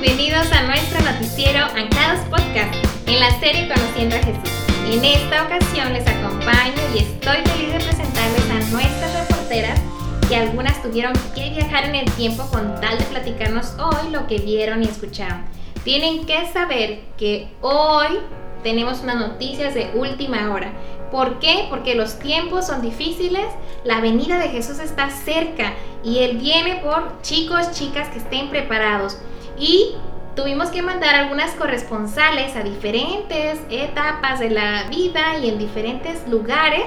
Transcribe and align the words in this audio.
bienvenidos 0.00 0.52
a 0.52 0.62
nuestro 0.62 1.00
noticiero 1.00 1.58
Anclados 1.74 2.20
Podcast 2.28 2.72
en 3.06 3.18
la 3.18 3.30
serie 3.40 3.68
Conociendo 3.68 4.14
a 4.14 4.18
Jesús. 4.20 4.50
En 4.86 5.04
esta 5.04 5.42
ocasión 5.42 5.92
les 5.92 6.06
acompaño 6.06 6.74
y 6.94 6.98
estoy 6.98 7.38
feliz 7.38 7.72
de 7.72 7.80
presentarles 7.80 8.50
a 8.50 8.70
nuestras 8.70 9.28
reporteras 9.28 9.80
que 10.28 10.36
algunas 10.36 10.80
tuvieron 10.82 11.14
que 11.34 11.50
viajar 11.50 11.86
en 11.86 11.96
el 11.96 12.10
tiempo 12.12 12.46
con 12.52 12.80
tal 12.80 12.96
de 12.96 13.04
platicarnos 13.06 13.74
hoy 13.80 14.12
lo 14.12 14.28
que 14.28 14.38
vieron 14.38 14.84
y 14.84 14.86
escucharon. 14.86 15.42
Tienen 15.82 16.26
que 16.26 16.46
saber 16.52 17.00
que 17.16 17.48
hoy 17.60 18.20
tenemos 18.62 19.00
unas 19.00 19.16
noticias 19.16 19.74
de 19.74 19.90
última 19.94 20.52
hora. 20.52 20.70
¿Por 21.10 21.40
qué? 21.40 21.66
Porque 21.70 21.96
los 21.96 22.20
tiempos 22.20 22.68
son 22.68 22.82
difíciles, 22.82 23.46
la 23.82 24.00
venida 24.00 24.38
de 24.38 24.50
Jesús 24.50 24.78
está 24.78 25.10
cerca 25.10 25.72
y 26.04 26.18
Él 26.18 26.38
viene 26.38 26.76
por 26.84 27.20
chicos, 27.22 27.72
chicas 27.72 28.08
que 28.10 28.18
estén 28.18 28.48
preparados. 28.48 29.18
Y 29.58 29.94
tuvimos 30.34 30.70
que 30.70 30.82
mandar 30.82 31.14
algunas 31.14 31.52
corresponsales 31.52 32.54
a 32.56 32.62
diferentes 32.62 33.60
etapas 33.70 34.38
de 34.38 34.50
la 34.50 34.84
vida 34.84 35.38
y 35.42 35.48
en 35.48 35.58
diferentes 35.58 36.26
lugares 36.28 36.84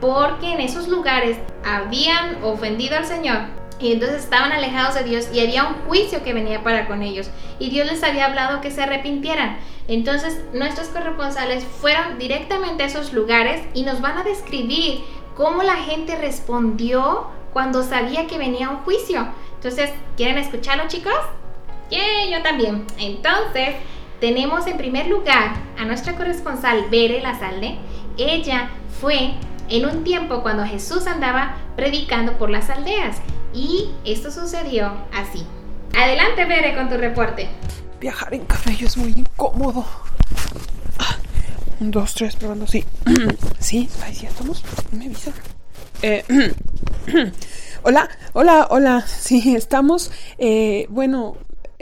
porque 0.00 0.52
en 0.52 0.60
esos 0.60 0.88
lugares 0.88 1.38
habían 1.64 2.44
ofendido 2.44 2.96
al 2.96 3.06
Señor 3.06 3.56
y 3.78 3.92
entonces 3.92 4.24
estaban 4.24 4.52
alejados 4.52 4.94
de 4.94 5.04
Dios 5.04 5.28
y 5.32 5.40
había 5.40 5.64
un 5.64 5.74
juicio 5.86 6.22
que 6.22 6.32
venía 6.32 6.62
para 6.62 6.86
con 6.86 7.02
ellos. 7.02 7.28
Y 7.58 7.70
Dios 7.70 7.86
les 7.86 8.02
había 8.02 8.26
hablado 8.26 8.60
que 8.60 8.70
se 8.70 8.82
arrepintieran. 8.82 9.58
Entonces 9.86 10.40
nuestros 10.52 10.88
corresponsales 10.88 11.64
fueron 11.64 12.18
directamente 12.18 12.82
a 12.82 12.86
esos 12.86 13.12
lugares 13.12 13.62
y 13.74 13.82
nos 13.82 14.00
van 14.00 14.18
a 14.18 14.24
describir 14.24 15.04
cómo 15.36 15.62
la 15.62 15.76
gente 15.76 16.16
respondió 16.16 17.28
cuando 17.52 17.82
sabía 17.82 18.26
que 18.26 18.38
venía 18.38 18.70
un 18.70 18.78
juicio. 18.78 19.28
Entonces, 19.54 19.90
¿quieren 20.16 20.38
escucharlo 20.38 20.84
chicos? 20.88 21.14
Yeah, 21.90 22.30
yo 22.30 22.42
también. 22.42 22.84
Entonces, 22.98 23.76
tenemos 24.20 24.66
en 24.66 24.76
primer 24.76 25.06
lugar 25.06 25.54
a 25.78 25.84
nuestra 25.84 26.16
corresponsal 26.16 26.88
Bere 26.90 27.20
Lazalde. 27.20 27.76
Ella 28.18 28.70
fue 29.00 29.34
en 29.68 29.86
un 29.86 30.04
tiempo 30.04 30.42
cuando 30.42 30.64
Jesús 30.64 31.06
andaba 31.06 31.56
predicando 31.76 32.38
por 32.38 32.50
las 32.50 32.70
aldeas 32.70 33.18
y 33.52 33.90
esto 34.04 34.30
sucedió 34.30 34.92
así. 35.12 35.46
Adelante, 35.96 36.44
Bere, 36.44 36.74
con 36.74 36.88
tu 36.88 36.96
reporte. 36.96 37.48
Viajar 38.00 38.34
en 38.34 38.44
camello 38.44 38.86
es 38.86 38.96
muy 38.96 39.12
incómodo. 39.12 39.84
Un, 41.78 41.90
dos, 41.90 42.14
tres, 42.14 42.36
probando. 42.36 42.66
Sí. 42.66 42.84
sí, 43.58 43.88
ahí 44.02 44.14
sí 44.14 44.26
estamos. 44.26 44.64
Me 44.92 45.06
avisa. 45.06 45.32
Eh, 46.02 46.24
hola, 47.82 48.08
hola, 48.32 48.66
hola. 48.70 49.06
Sí, 49.06 49.54
estamos. 49.54 50.10
Eh, 50.38 50.86
bueno, 50.88 51.36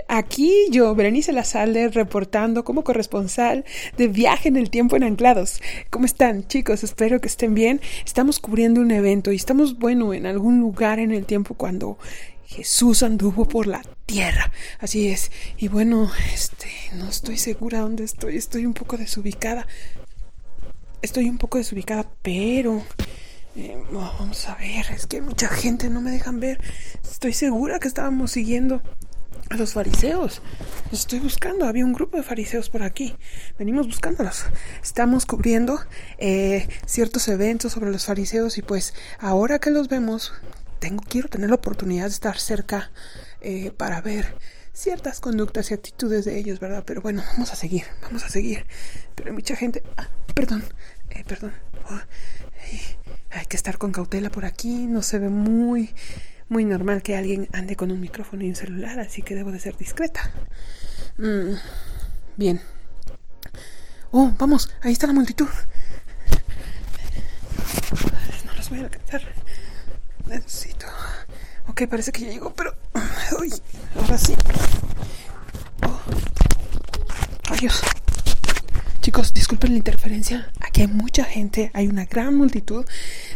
Aquí 0.09 0.53
yo, 0.71 0.95
Berenice 0.95 1.33
Lazalde, 1.33 1.89
reportando 1.89 2.63
como 2.65 2.85
corresponsal 2.85 3.65
de 3.97 4.09
viaje 4.09 4.49
en 4.49 4.57
el 4.57 4.71
tiempo 4.71 4.97
en 4.97 5.03
Anclados. 5.03 5.61
¿Cómo 5.91 6.05
están, 6.05 6.47
chicos? 6.47 6.85
Espero 6.85 7.21
que 7.21 7.29
estén 7.29 7.55
bien. 7.55 7.81
Estamos 8.05 8.39
cubriendo 8.39 8.81
un 8.81 8.91
evento 8.91 9.33
y 9.33 9.37
estamos, 9.37 9.79
bueno, 9.79 10.13
en 10.13 10.27
algún 10.27 10.61
lugar 10.61 10.99
en 10.99 11.11
el 11.11 11.25
tiempo 11.25 11.55
cuando 11.55 11.99
Jesús 12.47 13.03
anduvo 13.03 13.47
por 13.47 13.67
la 13.67 13.83
tierra. 14.05 14.53
Así 14.79 15.09
es. 15.09 15.33
Y 15.57 15.69
bueno, 15.69 16.11
este, 16.33 16.69
no 16.95 17.09
estoy 17.09 17.39
segura 17.39 17.81
dónde 17.81 18.05
estoy. 18.05 18.37
Estoy 18.37 18.67
un 18.67 18.75
poco 18.75 18.99
desubicada. 18.99 19.67
Estoy 21.03 21.29
un 21.29 21.39
poco 21.39 21.59
desubicada, 21.59 22.07
pero... 22.23 22.83
Eh, 23.57 23.81
vamos 23.93 24.49
a 24.49 24.57
ver, 24.57 24.85
es 24.97 25.07
que 25.07 25.21
mucha 25.21 25.49
gente 25.49 25.89
no 25.89 26.01
me 26.01 26.11
dejan 26.11 26.41
ver. 26.41 26.61
Estoy 27.05 27.33
segura 27.33 27.79
que 27.79 27.87
estábamos 27.87 28.33
siguiendo 28.33 28.83
a 29.51 29.57
los 29.57 29.73
fariseos. 29.73 30.43
Los 30.91 31.01
estoy 31.01 31.21
buscando. 31.21 31.67
Había 31.67 31.85
un 31.85 31.93
grupo 31.93 32.17
de 32.17 32.23
fariseos 32.23 32.71
por 32.71 32.83
aquí. 32.83 33.17
Venimos 33.59 33.87
buscándolos. 33.87 34.45
Estamos 34.83 35.27
cubriendo 35.27 35.79
eh, 36.19 36.69
ciertos 36.87 37.29
eventos 37.29 37.73
sobre 37.73 37.91
los 37.91 38.07
fariseos 38.07 38.59
y 38.59 38.63
pues 38.63 38.95
ahora 39.19 39.59
que 39.59 39.71
los 39.71 39.89
vemos, 39.89 40.33
tengo, 40.79 41.03
quiero 41.09 41.29
tener 41.29 41.49
la 41.51 41.57
oportunidad 41.57 42.05
de 42.05 42.11
estar 42.11 42.39
cerca 42.39 42.91
eh, 43.41 43.71
para 43.71 44.01
ver 44.01 44.37
ciertas 44.73 45.21
conductas 45.21 45.71
y 45.71 45.75
actitudes 45.75 46.25
de 46.25 46.39
ellos, 46.39 46.61
¿verdad? 46.61 46.83
Pero 46.87 47.01
bueno, 47.01 47.23
vamos 47.33 47.53
a 47.53 47.57
seguir, 47.57 47.85
vamos 48.03 48.25
a 48.25 48.29
seguir. 48.29 48.67
Pero 49.15 49.31
hay 49.31 49.35
mucha 49.35 49.57
gente... 49.57 49.83
Ah, 49.97 50.09
perdón, 50.35 50.65
eh, 51.11 51.25
perdón. 51.27 51.53
Oh, 51.91 52.01
hay 53.31 53.47
que 53.47 53.57
estar 53.57 53.79
con 53.79 53.93
cautela 53.93 54.31
por 54.31 54.45
aquí. 54.45 54.87
No 54.87 55.03
se 55.03 55.19
ve 55.19 55.29
muy 55.29 55.95
muy 56.49 56.65
normal 56.65 57.03
que 57.03 57.17
alguien 57.17 57.49
ande 57.53 57.77
con 57.77 57.91
un 57.91 58.01
micrófono 58.01 58.45
y 58.45 58.49
un 58.49 58.57
celular, 58.57 58.99
así 59.01 59.23
que 59.23 59.35
debo 59.35 59.53
de 59.53 59.59
ser 59.59 59.77
discreta. 59.77 60.31
Mm, 61.19 61.55
bien. 62.37 62.61
Oh, 64.11 64.33
vamos, 64.39 64.71
ahí 64.83 64.93
está 64.93 65.07
la 65.07 65.13
multitud. 65.13 65.49
No 68.45 68.55
los 68.55 68.71
voy 68.71 68.79
a 68.81 68.83
alcanzar. 68.83 69.23
Necesito. 70.27 70.87
Ok, 71.69 71.83
parece 71.89 72.13
que 72.13 72.23
ya 72.23 72.31
llegó, 72.31 72.55
pero. 72.55 72.75
Uy, 73.41 73.53
ahora 73.97 74.19
sí. 74.19 74.35
Oh. 75.83 76.01
Rayos. 77.49 77.83
Chicos, 79.05 79.35
disculpen 79.35 79.73
la 79.73 79.77
interferencia. 79.77 80.51
Aquí 80.61 80.81
hay 80.81 80.87
mucha 80.87 81.25
gente, 81.25 81.71
hay 81.75 81.89
una 81.89 82.07
gran 82.07 82.35
multitud. 82.37 82.87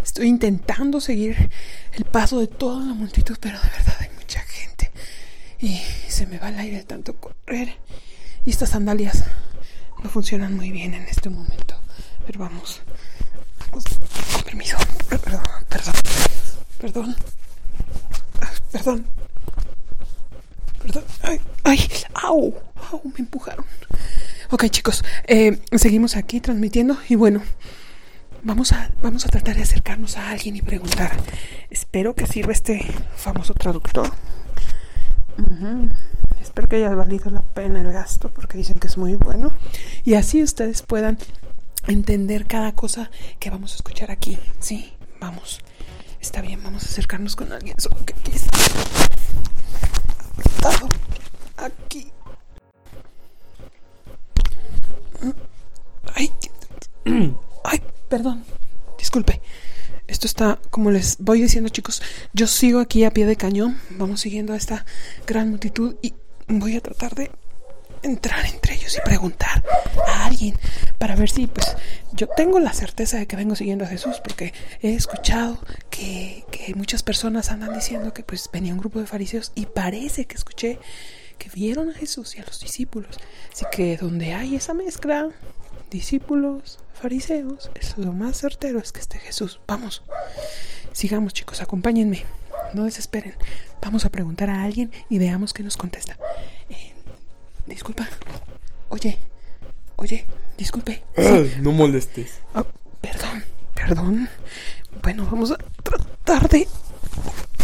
Estoy 0.03 0.27
intentando 0.27 0.99
seguir 0.99 1.51
el 1.93 2.07
paso 2.07 2.41
de 2.41 2.47
toda 2.47 2.87
la 2.87 2.95
multitud, 2.95 3.37
pero 3.39 3.61
de 3.61 3.69
verdad 3.69 3.97
hay 4.01 4.09
mucha 4.17 4.41
gente. 4.41 4.91
Y 5.59 5.79
se 6.09 6.27
me 6.27 6.39
va 6.39 6.49
el 6.49 6.59
aire 6.59 6.79
de 6.79 6.85
tanto 6.85 7.17
correr. 7.17 7.77
Y 8.47 8.51
estas 8.51 8.71
sandalias 8.71 9.25
no 10.03 10.09
funcionan 10.09 10.57
muy 10.57 10.71
bien 10.71 10.95
en 10.95 11.03
este 11.03 11.29
momento. 11.29 11.79
Pero 12.25 12.41
vamos. 12.41 12.81
Permiso. 14.47 14.79
Perdón, 15.11 15.43
perdón. 15.69 15.95
Perdón. 16.79 17.17
Perdón. 18.73 19.07
Perdón. 20.81 21.05
Ay, 21.25 21.41
ay. 21.65 21.91
Au. 22.15 22.55
Au, 22.91 23.03
me 23.05 23.19
empujaron. 23.19 23.67
Ok, 24.51 24.65
chicos, 24.71 25.05
eh, 25.27 25.61
seguimos 25.77 26.17
aquí 26.17 26.41
transmitiendo 26.41 26.97
y 27.11 27.17
bueno, 27.17 27.43
vamos 28.43 28.73
a, 28.73 28.91
vamos 29.03 29.27
a 29.27 29.29
tratar 29.29 29.57
de 29.57 29.63
acercarnos 29.63 30.17
a 30.17 30.31
alguien 30.31 30.57
y 30.57 30.63
preguntar. 30.63 31.13
Espero 31.69 32.15
que 32.15 32.27
sirva 32.27 32.53
este 32.53 32.83
famoso 33.15 33.53
traductor. 33.53 34.11
Espero 36.41 36.67
que 36.67 36.77
haya 36.77 36.95
valido 36.95 37.31
la 37.31 37.43
pena 37.43 37.83
el 37.83 37.93
gasto 37.93 38.31
porque 38.31 38.57
dicen 38.57 38.79
que 38.79 38.87
es 38.87 38.97
muy 38.97 39.17
bueno. 39.17 39.53
Y 40.05 40.15
así 40.15 40.43
ustedes 40.43 40.81
puedan 40.81 41.19
entender 41.87 42.47
cada 42.47 42.73
cosa 42.73 43.11
que 43.39 43.51
vamos 43.51 43.73
a 43.73 43.77
escuchar 43.77 44.11
aquí. 44.11 44.39
Sí, 44.61 44.95
vamos. 45.21 45.61
Está 46.21 46.41
bien, 46.41 46.63
vamos 46.63 46.85
a 46.85 46.87
acercarnos 46.87 47.37
con 47.37 47.53
alguien. 47.53 47.77
Que 47.77 48.15
aquí. 48.15 48.33
Aquí. 51.59 52.13
Ay, 56.19 56.33
ay, 57.65 57.81
perdón, 58.09 58.45
disculpe. 58.99 59.41
Esto 60.09 60.27
está, 60.27 60.59
como 60.71 60.91
les 60.91 61.19
voy 61.19 61.41
diciendo 61.41 61.69
chicos, 61.69 62.03
yo 62.33 62.49
sigo 62.49 62.81
aquí 62.81 63.05
a 63.05 63.13
pie 63.13 63.25
de 63.25 63.37
cañón, 63.37 63.79
vamos 63.91 64.23
siguiendo 64.23 64.53
a 64.53 64.57
esta 64.57 64.85
gran 65.29 65.51
multitud 65.51 65.95
y 66.03 66.15
voy 66.49 66.77
a 66.77 66.81
tratar 66.81 67.15
de 67.15 67.31
entrar 68.03 68.45
entre 68.47 68.75
ellos 68.75 68.97
y 68.97 69.01
preguntar 69.09 69.65
a 70.09 70.27
alguien 70.27 70.57
para 70.99 71.15
ver 71.15 71.31
si 71.31 71.47
pues 71.47 71.77
yo 72.13 72.27
tengo 72.27 72.59
la 72.59 72.73
certeza 72.73 73.19
de 73.19 73.27
que 73.27 73.37
vengo 73.37 73.55
siguiendo 73.55 73.85
a 73.85 73.89
Jesús 73.89 74.21
porque 74.23 74.53
he 74.83 74.95
escuchado 74.95 75.61
que, 75.89 76.45
que 76.51 76.75
muchas 76.75 77.05
personas 77.05 77.51
andan 77.53 77.75
diciendo 77.75 78.13
que 78.13 78.25
pues 78.25 78.51
venía 78.53 78.73
un 78.73 78.81
grupo 78.81 78.99
de 78.99 79.07
fariseos 79.07 79.53
y 79.55 79.67
parece 79.67 80.25
que 80.25 80.35
escuché 80.35 80.81
que 81.39 81.49
vieron 81.51 81.91
a 81.91 81.95
Jesús 81.95 82.35
y 82.37 82.41
a 82.41 82.45
los 82.45 82.61
discípulos. 82.61 83.17
Así 83.53 83.65
que 83.71 83.97
donde 83.97 84.35
hay 84.35 84.57
esa 84.57 84.75
mezcla, 84.75 85.29
discípulos, 85.91 86.79
fariseos, 86.95 87.71
es 87.75 87.97
lo 87.99 88.13
más 88.13 88.39
certero 88.39 88.79
es 88.79 88.93
que 88.93 89.01
esté 89.01 89.19
Jesús. 89.19 89.61
Vamos, 89.67 90.03
sigamos 90.93 91.33
chicos, 91.33 91.61
acompáñenme, 91.63 92.25
no 92.75 92.85
desesperen. 92.85 93.35
Vamos 93.81 94.05
a 94.05 94.11
preguntar 94.11 94.51
a 94.51 94.63
alguien 94.63 94.91
y 95.09 95.19
veamos 95.19 95.53
qué 95.53 95.63
nos 95.63 95.77
contesta. 95.77 96.19
Eh, 96.69 96.93
disculpa, 97.67 98.09
oye, 98.89 99.19
oye, 99.97 100.27
disculpe. 100.57 101.03
Ah, 101.17 101.43
no 101.61 101.73
molestes. 101.73 102.41
Oh, 102.55 102.65
perdón, 103.01 103.45
perdón. 103.75 104.29
Bueno, 105.03 105.27
vamos 105.31 105.53
a 105.53 105.57
tratar 105.83 106.49
de... 106.49 106.69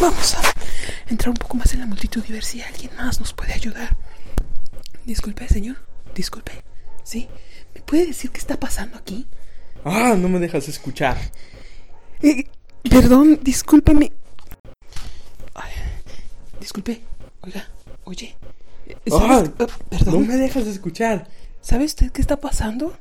Vamos 0.00 0.34
a 0.34 0.40
entrar 1.08 1.30
un 1.30 1.36
poco 1.36 1.56
más 1.56 1.72
en 1.74 1.80
la 1.80 1.86
multitud 1.86 2.22
y 2.28 2.32
ver 2.32 2.44
si 2.44 2.60
alguien 2.62 2.90
más 2.96 3.20
nos 3.20 3.32
puede 3.32 3.52
ayudar. 3.52 3.96
Disculpe, 5.04 5.48
señor. 5.48 5.76
Disculpe. 6.14 6.52
¿Sí? 7.02 7.28
¿Me 7.84 7.88
puede 7.98 8.06
decir 8.06 8.31
qué 8.31 8.38
está 8.38 8.58
pasando 8.58 8.96
aquí? 8.96 9.26
Ah, 9.84 10.14
no 10.19 10.31
me 10.31 10.38
dejas 10.38 10.69
escuchar. 10.70 11.19
Eh, 12.22 12.44
perdón, 12.88 13.38
discúlpeme. 13.42 14.10
disculpe. 16.58 17.02
Oiga, 17.42 17.69
oye. 18.04 18.36
¿Sabes? 19.06 19.50
Ah, 19.58 19.66
Ah, 19.66 19.66
perdón. 19.90 20.14
No 20.14 20.20
me 20.20 20.36
dejas 20.36 20.66
escuchar. 20.66 21.28
¿Sabe 21.60 21.84
usted 21.84 22.10
qué 22.10 22.22
está 22.22 22.40
pasando? 22.40 22.96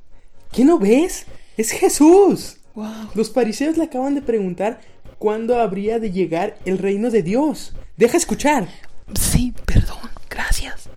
¿Qué 0.52 0.66
no 0.66 0.78
ves? 0.80 1.28
Es 1.56 1.72
Jesús. 1.72 2.58
Wow. 2.76 3.12
Los 3.16 3.32
fariseos 3.32 3.78
le 3.78 3.86
acaban 3.86 4.16
de 4.16 4.22
preguntar 4.22 4.82
cuándo 5.18 5.62
habría 5.62 6.00
de 6.00 6.12
llegar 6.12 6.58
el 6.66 6.78
reino 6.78 7.10
de 7.10 7.24
Dios. 7.24 7.74
Deja 7.96 8.18
escuchar. 8.18 8.68
Sí, 9.18 9.54
perdón, 9.66 10.10
gracias. 10.30 10.90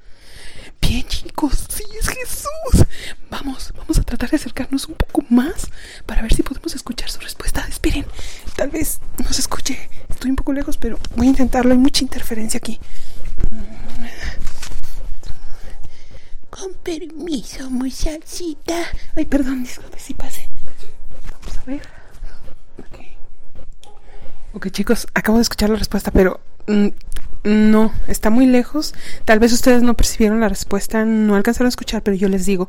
Bien, 0.80 1.04
chicos, 1.06 1.66
sí, 1.68 1.84
es 2.00 2.05
Jesús. 2.20 2.86
Vamos, 3.30 3.72
vamos 3.76 3.98
a 3.98 4.02
tratar 4.02 4.30
de 4.30 4.36
acercarnos 4.36 4.86
un 4.86 4.94
poco 4.94 5.24
más 5.28 5.70
para 6.06 6.22
ver 6.22 6.32
si 6.34 6.42
podemos 6.42 6.74
escuchar 6.74 7.10
su 7.10 7.20
respuesta. 7.20 7.66
Esperen, 7.68 8.06
tal 8.56 8.70
vez 8.70 9.00
no 9.22 9.32
se 9.32 9.40
escuche. 9.40 9.88
Estoy 10.08 10.30
un 10.30 10.36
poco 10.36 10.52
lejos, 10.52 10.76
pero 10.76 10.98
voy 11.16 11.26
a 11.26 11.30
intentarlo. 11.30 11.72
Hay 11.72 11.78
mucha 11.78 12.04
interferencia 12.04 12.58
aquí. 12.58 12.80
Con 16.50 16.74
permiso, 16.82 17.70
muchachita. 17.70 18.84
Ay, 19.14 19.26
perdón, 19.26 19.62
disculpe 19.62 19.98
si 19.98 20.14
pase. 20.14 20.48
Vamos 21.32 21.58
a 21.58 21.64
ver. 21.64 21.82
Ok. 22.78 22.98
Ok, 24.54 24.70
chicos, 24.70 25.06
acabo 25.12 25.36
de 25.38 25.42
escuchar 25.42 25.68
la 25.68 25.76
respuesta, 25.76 26.10
pero 26.10 26.40
mm, 26.66 26.88
no, 27.44 27.92
está 28.08 28.30
muy 28.30 28.46
lejos. 28.46 28.94
Tal 29.24 29.38
vez 29.38 29.52
ustedes 29.52 29.82
no 29.82 29.94
percibieron 29.94 30.40
la 30.40 30.48
respuesta, 30.48 31.04
no 31.04 31.34
alcanzaron 31.34 31.66
a 31.66 31.68
escuchar, 31.68 32.02
pero 32.02 32.16
yo 32.16 32.28
les 32.28 32.46
digo, 32.46 32.68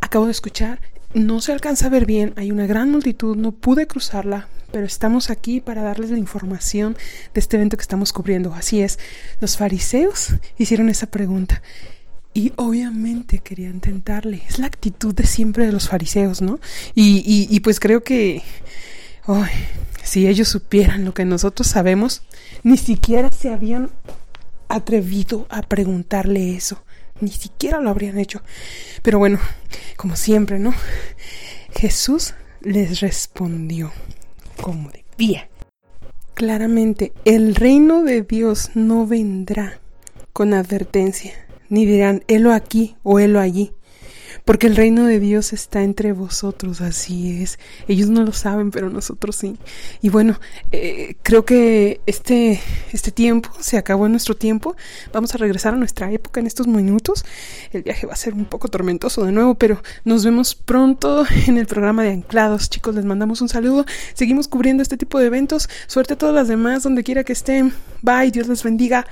acabo 0.00 0.26
de 0.26 0.32
escuchar, 0.32 0.80
no 1.14 1.40
se 1.40 1.52
alcanza 1.52 1.86
a 1.86 1.90
ver 1.90 2.06
bien, 2.06 2.34
hay 2.36 2.50
una 2.50 2.66
gran 2.66 2.90
multitud, 2.90 3.36
no 3.36 3.52
pude 3.52 3.86
cruzarla, 3.86 4.48
pero 4.72 4.84
estamos 4.84 5.30
aquí 5.30 5.60
para 5.60 5.82
darles 5.82 6.10
la 6.10 6.18
información 6.18 6.96
de 7.32 7.40
este 7.40 7.56
evento 7.56 7.76
que 7.76 7.82
estamos 7.82 8.12
cubriendo. 8.12 8.52
Así 8.52 8.82
es, 8.82 8.98
los 9.40 9.56
fariseos 9.56 10.34
hicieron 10.58 10.88
esa 10.88 11.06
pregunta. 11.06 11.62
Y 12.36 12.52
obviamente 12.56 13.38
querían 13.38 13.78
tentarle. 13.78 14.42
Es 14.48 14.58
la 14.58 14.66
actitud 14.66 15.14
de 15.14 15.24
siempre 15.24 15.66
de 15.66 15.72
los 15.72 15.88
fariseos, 15.88 16.42
¿no? 16.42 16.58
Y, 16.96 17.22
y, 17.24 17.54
y 17.54 17.60
pues 17.60 17.78
creo 17.78 18.02
que... 18.02 18.42
si 20.02 20.26
ellos 20.26 20.48
supieran 20.48 21.04
lo 21.04 21.14
que 21.14 21.24
nosotros 21.24 21.68
sabemos, 21.68 22.22
ni 22.62 22.76
siquiera 22.76 23.30
se 23.30 23.50
habían 23.50 23.90
atrevido 24.68 25.46
a 25.50 25.62
preguntarle 25.62 26.54
eso. 26.56 26.82
Ni 27.20 27.30
siquiera 27.30 27.80
lo 27.80 27.90
habrían 27.90 28.18
hecho. 28.18 28.42
Pero 29.02 29.18
bueno, 29.18 29.38
como 29.96 30.16
siempre, 30.16 30.58
¿no? 30.58 30.74
Jesús 31.74 32.34
les 32.60 33.00
respondió 33.00 33.92
como 34.60 34.90
debía. 34.90 35.48
Claramente, 36.34 37.12
el 37.24 37.54
reino 37.54 38.02
de 38.02 38.22
Dios 38.22 38.72
no 38.74 39.06
vendrá 39.06 39.78
con 40.32 40.52
advertencia, 40.52 41.32
ni 41.68 41.86
dirán, 41.86 42.24
helo 42.26 42.52
aquí 42.52 42.96
o 43.04 43.20
helo 43.20 43.38
allí, 43.38 43.72
porque 44.44 44.66
el 44.66 44.76
reino 44.76 45.06
de 45.06 45.20
Dios 45.20 45.52
está 45.52 45.82
entre 45.82 46.12
vosotros, 46.12 46.82
así 46.82 47.42
es. 47.42 47.58
Ellos 47.88 48.10
no 48.10 48.22
lo 48.24 48.32
saben, 48.32 48.70
pero 48.70 48.90
nosotros 48.90 49.36
sí. 49.36 49.56
Y 50.02 50.10
bueno, 50.10 50.38
eh, 50.70 51.16
creo 51.22 51.46
que 51.46 52.00
este, 52.04 52.60
este 52.92 53.10
tiempo 53.10 53.50
se 53.60 53.78
acabó 53.78 54.06
nuestro 54.08 54.36
tiempo. 54.36 54.76
Vamos 55.12 55.34
a 55.34 55.38
regresar 55.38 55.72
a 55.72 55.76
nuestra 55.76 56.12
época 56.12 56.40
en 56.40 56.46
estos 56.46 56.66
minutos. 56.66 57.24
El 57.72 57.82
viaje 57.82 58.06
va 58.06 58.12
a 58.12 58.16
ser 58.16 58.34
un 58.34 58.44
poco 58.44 58.68
tormentoso 58.68 59.24
de 59.24 59.32
nuevo, 59.32 59.54
pero 59.54 59.82
nos 60.04 60.24
vemos 60.24 60.54
pronto 60.54 61.24
en 61.46 61.56
el 61.56 61.66
programa 61.66 62.02
de 62.02 62.10
Anclados. 62.10 62.68
Chicos, 62.68 62.94
les 62.94 63.06
mandamos 63.06 63.40
un 63.40 63.48
saludo. 63.48 63.86
Seguimos 64.12 64.48
cubriendo 64.48 64.82
este 64.82 64.98
tipo 64.98 65.18
de 65.18 65.26
eventos. 65.26 65.70
Suerte 65.86 66.14
a 66.14 66.18
todas 66.18 66.34
las 66.34 66.48
demás, 66.48 66.82
donde 66.82 67.02
quiera 67.02 67.24
que 67.24 67.32
estén. 67.32 67.72
Bye, 68.02 68.30
Dios 68.30 68.46
les 68.48 68.62
bendiga. 68.62 69.06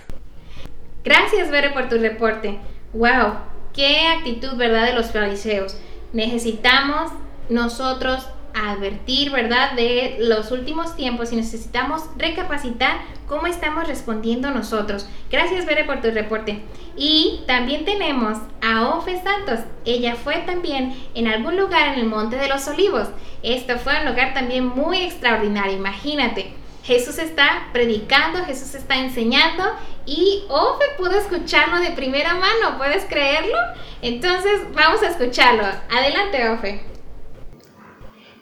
Gracias, 1.04 1.50
Bere, 1.50 1.70
por 1.70 1.88
tu 1.88 1.96
reporte. 1.96 2.58
¡Wow! 2.92 3.51
¡Qué 3.72 4.06
actitud, 4.08 4.54
verdad, 4.56 4.86
de 4.86 4.94
los 4.94 5.12
fariseos! 5.12 5.76
Necesitamos 6.12 7.10
nosotros 7.48 8.26
advertir, 8.54 9.30
¿verdad?, 9.30 9.72
de 9.72 10.16
los 10.20 10.50
últimos 10.50 10.94
tiempos 10.94 11.32
y 11.32 11.36
necesitamos 11.36 12.02
recapacitar 12.18 12.98
cómo 13.26 13.46
estamos 13.46 13.88
respondiendo 13.88 14.50
nosotros. 14.50 15.08
Gracias, 15.30 15.64
Bere, 15.64 15.84
por 15.84 16.02
tu 16.02 16.10
reporte. 16.10 16.62
Y 16.96 17.40
también 17.46 17.86
tenemos 17.86 18.36
a 18.60 18.88
Ofe 18.90 19.22
Santos. 19.22 19.60
Ella 19.86 20.16
fue 20.16 20.36
también 20.44 20.94
en 21.14 21.28
algún 21.28 21.56
lugar 21.56 21.94
en 21.94 22.00
el 22.00 22.06
Monte 22.06 22.36
de 22.36 22.48
los 22.48 22.68
Olivos. 22.68 23.08
Esto 23.42 23.78
fue 23.78 23.98
un 24.00 24.10
lugar 24.10 24.34
también 24.34 24.66
muy 24.66 24.98
extraordinario, 24.98 25.76
imagínate. 25.76 26.61
Jesús 26.82 27.18
está 27.18 27.68
predicando, 27.72 28.44
Jesús 28.44 28.74
está 28.74 28.96
enseñando 28.96 29.64
y 30.04 30.44
Ofe 30.48 30.84
pudo 30.98 31.12
escucharlo 31.12 31.78
de 31.78 31.92
primera 31.92 32.34
mano, 32.34 32.76
¿puedes 32.76 33.04
creerlo? 33.04 33.56
Entonces 34.02 34.62
vamos 34.74 35.00
a 35.02 35.08
escucharlo. 35.08 35.62
Adelante, 35.90 36.48
Ofe. 36.48 36.84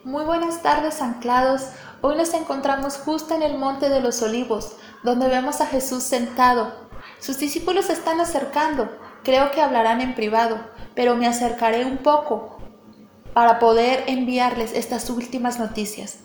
Muy 0.05 0.25
buenas 0.25 0.63
tardes, 0.63 1.03
anclados. 1.03 1.67
Hoy 2.01 2.17
nos 2.17 2.33
encontramos 2.33 2.97
justo 2.97 3.35
en 3.35 3.43
el 3.43 3.59
Monte 3.59 3.91
de 3.91 4.01
los 4.01 4.23
Olivos, 4.23 4.77
donde 5.03 5.29
vemos 5.29 5.61
a 5.61 5.67
Jesús 5.67 6.03
sentado. 6.03 6.89
Sus 7.19 7.39
discípulos 7.39 7.87
se 7.87 7.93
están 7.93 8.21
acercando. 8.21 8.91
Creo 9.23 9.51
que 9.51 9.61
hablarán 9.61 10.01
en 10.01 10.15
privado, 10.15 10.59
pero 10.95 11.15
me 11.15 11.27
acercaré 11.27 11.85
un 11.85 11.99
poco 11.99 12.57
para 13.35 13.59
poder 13.59 14.05
enviarles 14.07 14.73
estas 14.73 15.11
últimas 15.11 15.59
noticias. 15.59 16.21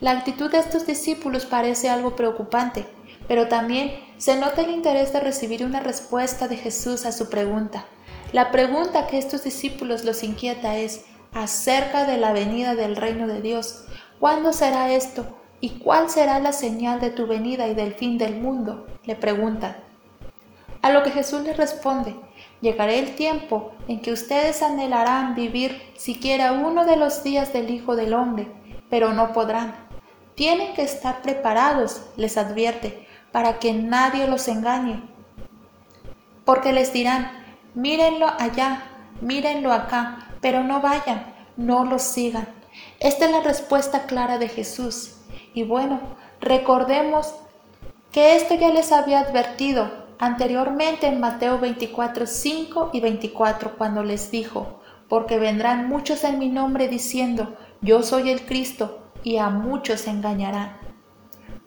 La 0.00 0.12
actitud 0.12 0.48
de 0.48 0.58
estos 0.58 0.86
discípulos 0.86 1.44
parece 1.44 1.88
algo 1.88 2.14
preocupante, 2.14 2.86
pero 3.26 3.48
también 3.48 3.92
se 4.16 4.36
nota 4.36 4.62
el 4.62 4.70
interés 4.70 5.12
de 5.12 5.18
recibir 5.18 5.64
una 5.64 5.80
respuesta 5.80 6.46
de 6.46 6.56
Jesús 6.56 7.04
a 7.04 7.10
su 7.10 7.28
pregunta. 7.28 7.84
La 8.32 8.52
pregunta 8.52 9.08
que 9.08 9.18
estos 9.18 9.42
discípulos 9.42 10.04
los 10.04 10.22
inquieta 10.22 10.76
es 10.76 11.04
acerca 11.32 12.04
de 12.04 12.16
la 12.16 12.32
venida 12.32 12.76
del 12.76 12.94
reino 12.94 13.26
de 13.26 13.42
Dios. 13.42 13.86
¿Cuándo 14.20 14.52
será 14.52 14.92
esto? 14.92 15.26
¿Y 15.60 15.80
cuál 15.80 16.08
será 16.08 16.38
la 16.38 16.52
señal 16.52 17.00
de 17.00 17.10
tu 17.10 17.26
venida 17.26 17.66
y 17.66 17.74
del 17.74 17.94
fin 17.94 18.18
del 18.18 18.40
mundo? 18.40 18.86
le 19.04 19.16
preguntan. 19.16 19.76
A 20.80 20.90
lo 20.90 21.02
que 21.02 21.10
Jesús 21.10 21.42
les 21.42 21.56
responde, 21.56 22.14
llegará 22.60 22.92
el 22.92 23.16
tiempo 23.16 23.72
en 23.88 24.00
que 24.00 24.12
ustedes 24.12 24.62
anhelarán 24.62 25.34
vivir 25.34 25.82
siquiera 25.96 26.52
uno 26.52 26.84
de 26.84 26.96
los 26.96 27.24
días 27.24 27.52
del 27.52 27.70
Hijo 27.70 27.96
del 27.96 28.14
Hombre, 28.14 28.46
pero 28.88 29.12
no 29.12 29.32
podrán. 29.32 29.87
Tienen 30.38 30.72
que 30.74 30.82
estar 30.82 31.20
preparados, 31.20 32.00
les 32.16 32.38
advierte, 32.38 33.08
para 33.32 33.58
que 33.58 33.72
nadie 33.72 34.28
los 34.28 34.46
engañe. 34.46 35.02
Porque 36.44 36.72
les 36.72 36.92
dirán, 36.92 37.32
mírenlo 37.74 38.28
allá, 38.38 38.84
mírenlo 39.20 39.72
acá, 39.72 40.28
pero 40.40 40.62
no 40.62 40.80
vayan, 40.80 41.34
no 41.56 41.84
los 41.84 42.02
sigan. 42.02 42.46
Esta 43.00 43.24
es 43.24 43.32
la 43.32 43.40
respuesta 43.40 44.06
clara 44.06 44.38
de 44.38 44.48
Jesús. 44.48 45.16
Y 45.54 45.64
bueno, 45.64 45.98
recordemos 46.40 47.34
que 48.12 48.36
esto 48.36 48.54
ya 48.54 48.70
les 48.70 48.92
había 48.92 49.18
advertido 49.18 49.90
anteriormente 50.20 51.08
en 51.08 51.18
Mateo 51.18 51.58
24, 51.58 52.26
5 52.28 52.90
y 52.92 53.00
24, 53.00 53.76
cuando 53.76 54.04
les 54.04 54.30
dijo, 54.30 54.78
porque 55.08 55.40
vendrán 55.40 55.88
muchos 55.88 56.22
en 56.22 56.38
mi 56.38 56.48
nombre 56.48 56.86
diciendo, 56.86 57.56
yo 57.80 58.04
soy 58.04 58.30
el 58.30 58.46
Cristo, 58.46 59.07
y 59.22 59.38
a 59.38 59.50
muchos 59.50 60.06
engañarán. 60.06 60.76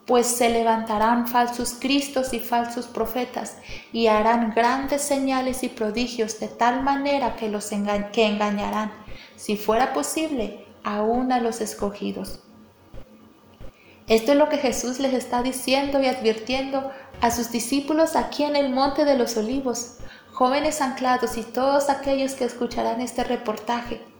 Pues 0.06 0.26
se 0.26 0.48
levantarán 0.48 1.28
falsos 1.28 1.76
cristos 1.78 2.32
y 2.32 2.40
falsos 2.40 2.86
profetas, 2.86 3.56
y 3.92 4.08
harán 4.08 4.52
grandes 4.54 5.02
señales 5.02 5.62
y 5.62 5.68
prodigios 5.68 6.40
de 6.40 6.48
tal 6.48 6.82
manera 6.82 7.36
que 7.36 7.48
los 7.48 7.70
que 8.12 8.26
engañarán, 8.26 8.92
si 9.36 9.56
fuera 9.56 9.92
posible, 9.92 10.66
aún 10.82 11.30
a 11.32 11.40
los 11.40 11.60
escogidos. 11.60 12.40
Esto 14.08 14.32
es 14.32 14.38
lo 14.38 14.48
que 14.48 14.58
Jesús 14.58 14.98
les 14.98 15.14
está 15.14 15.42
diciendo 15.42 16.00
y 16.02 16.06
advirtiendo 16.06 16.90
a 17.20 17.30
sus 17.30 17.52
discípulos 17.52 18.16
aquí 18.16 18.42
en 18.42 18.56
el 18.56 18.70
Monte 18.70 19.04
de 19.04 19.16
los 19.16 19.36
Olivos, 19.36 19.98
jóvenes 20.32 20.80
anclados 20.80 21.36
y 21.36 21.42
todos 21.42 21.88
aquellos 21.88 22.34
que 22.34 22.44
escucharán 22.44 23.00
este 23.00 23.22
reportaje. 23.22 24.11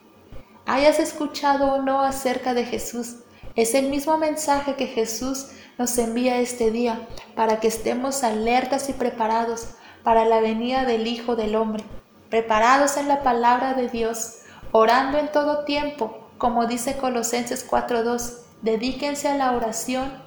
Hayas 0.67 0.99
escuchado 0.99 1.73
o 1.73 1.83
no 1.83 2.03
acerca 2.03 2.55
de 2.55 2.65
Jesús, 2.65 3.17
es 3.55 3.75
el 3.75 3.89
mismo 3.89 4.17
mensaje 4.17 4.77
que 4.77 4.87
Jesús 4.87 5.49
nos 5.77 5.99
envía 5.99 6.39
este 6.39 6.71
día 6.71 7.07
para 7.35 7.61
que 7.61 7.69
estemos 7.69 8.25
alertas 8.25 8.89
y 8.89 8.93
preparados 8.93 9.69
para 10.03 10.25
la 10.25 10.41
venida 10.41 10.85
del 10.85 11.07
Hijo 11.07 11.37
del 11.37 11.57
Hombre, 11.57 11.85
preparados 12.31 12.97
en 12.97 13.09
la 13.09 13.23
palabra 13.23 13.75
de 13.75 13.89
Dios, 13.89 14.39
orando 14.73 15.19
en 15.19 15.31
todo 15.31 15.65
tiempo, 15.65 16.29
como 16.39 16.67
dice 16.67 16.97
Colosenses 16.97 17.69
4.2, 17.69 18.39
dedíquense 18.63 19.29
a 19.29 19.37
la 19.37 19.53
oración 19.53 20.23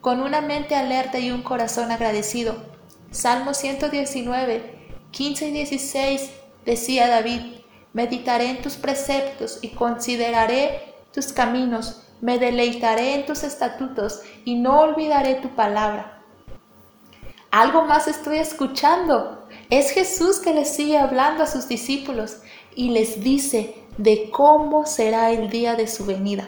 con 0.00 0.20
una 0.20 0.40
mente 0.40 0.76
alerta 0.76 1.18
y 1.18 1.30
un 1.30 1.42
corazón 1.42 1.90
agradecido. 1.90 2.56
Salmo 3.10 3.54
119, 3.54 4.90
15 5.10 5.48
y 5.48 5.50
16 5.52 6.30
decía 6.64 7.08
David, 7.08 7.55
meditaré 7.96 8.50
en 8.50 8.60
tus 8.60 8.76
preceptos 8.76 9.58
y 9.62 9.70
consideraré 9.70 10.94
tus 11.14 11.32
caminos, 11.32 12.02
me 12.20 12.38
deleitaré 12.38 13.14
en 13.14 13.24
tus 13.24 13.42
estatutos 13.42 14.20
y 14.44 14.56
no 14.56 14.80
olvidaré 14.80 15.36
tu 15.36 15.48
palabra. 15.54 16.22
Algo 17.50 17.86
más 17.86 18.06
estoy 18.06 18.36
escuchando. 18.36 19.48
Es 19.70 19.92
Jesús 19.92 20.40
que 20.40 20.52
les 20.52 20.76
sigue 20.76 20.98
hablando 20.98 21.42
a 21.42 21.46
sus 21.46 21.68
discípulos 21.68 22.42
y 22.74 22.90
les 22.90 23.24
dice 23.24 23.74
de 23.96 24.28
cómo 24.30 24.84
será 24.84 25.30
el 25.30 25.48
día 25.48 25.74
de 25.74 25.88
su 25.88 26.04
venida. 26.04 26.46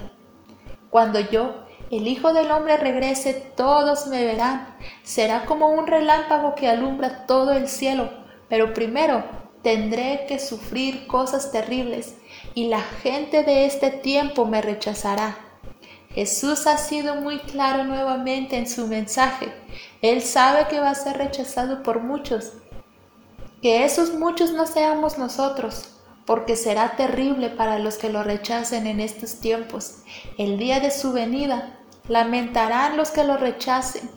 Cuando 0.91 1.19
yo, 1.19 1.65
el 1.91 2.09
Hijo 2.09 2.35
del 2.35 2.51
Hombre, 2.51 2.77
regrese, 2.77 3.33
todos 3.57 4.07
me 4.09 4.23
verán. 4.23 4.77
Será 5.03 5.47
como 5.47 5.69
un 5.69 5.87
relámpago 5.87 6.55
que 6.55 6.69
alumbra 6.69 7.25
todo 7.25 7.53
el 7.53 7.69
cielo. 7.69 8.11
Pero 8.51 8.75
primero 8.75 9.48
tendré 9.63 10.27
que 10.29 10.39
sufrir 10.39 11.07
cosas 11.07 11.51
terribles 11.51 12.15
y 12.55 12.69
la 12.69 12.81
gente 12.81 13.43
de 13.43 13.67
este 13.67 13.91
tiempo 13.91 14.45
me 14.45 14.63
rechazará. 14.63 15.39
Jesús 16.11 16.67
ha 16.67 16.79
sido 16.79 17.17
muy 17.17 17.39
claro 17.39 17.85
nuevamente 17.85 18.57
en 18.57 18.69
su 18.69 18.87
mensaje. 18.87 19.53
Él 20.03 20.23
sabe 20.23 20.67
que 20.69 20.81
va 20.81 20.91
a 20.91 20.95
ser 20.95 21.19
rechazado 21.19 21.83
por 21.83 22.01
muchos. 22.01 22.55
Que 23.63 23.85
esos 23.85 24.15
muchos 24.15 24.53
no 24.53 24.67
seamos 24.67 25.19
nosotros, 25.19 25.91
porque 26.25 26.57
será 26.57 26.97
terrible 26.97 27.51
para 27.51 27.79
los 27.79 27.99
que 27.99 28.09
lo 28.09 28.23
rechacen 28.23 28.87
en 28.87 29.01
estos 29.01 29.41
tiempos. 29.41 29.99
El 30.39 30.59
día 30.59 30.81
de 30.81 30.91
su 30.91 31.13
venida, 31.13 31.79
lamentarán 32.09 32.97
los 32.97 33.11
que 33.11 33.25
lo 33.25 33.37
rechacen. 33.37 34.11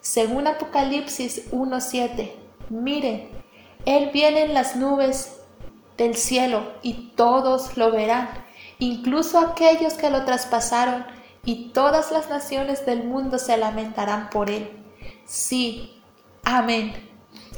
Según 0.00 0.46
Apocalipsis 0.46 1.50
1.7, 1.50 2.32
miren, 2.70 3.28
Él 3.86 4.10
viene 4.12 4.42
en 4.42 4.52
las 4.52 4.76
nubes 4.76 5.38
del 5.96 6.16
cielo 6.16 6.74
y 6.82 7.12
todos 7.16 7.78
lo 7.78 7.90
verán, 7.90 8.28
incluso 8.78 9.38
aquellos 9.38 9.94
que 9.94 10.10
lo 10.10 10.24
traspasaron, 10.24 11.06
y 11.44 11.70
todas 11.72 12.10
las 12.10 12.28
naciones 12.28 12.84
del 12.84 13.04
mundo 13.04 13.38
se 13.38 13.56
lamentarán 13.56 14.28
por 14.30 14.50
Él. 14.50 14.68
Sí, 15.24 16.02
amén. 16.44 16.92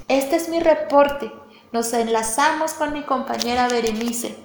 Este 0.08 0.36
es 0.36 0.50
mi 0.50 0.60
reporte. 0.60 1.32
Nos 1.72 1.92
enlazamos 1.94 2.74
con 2.74 2.92
mi 2.92 3.02
compañera 3.02 3.66
Berenice. 3.66 4.36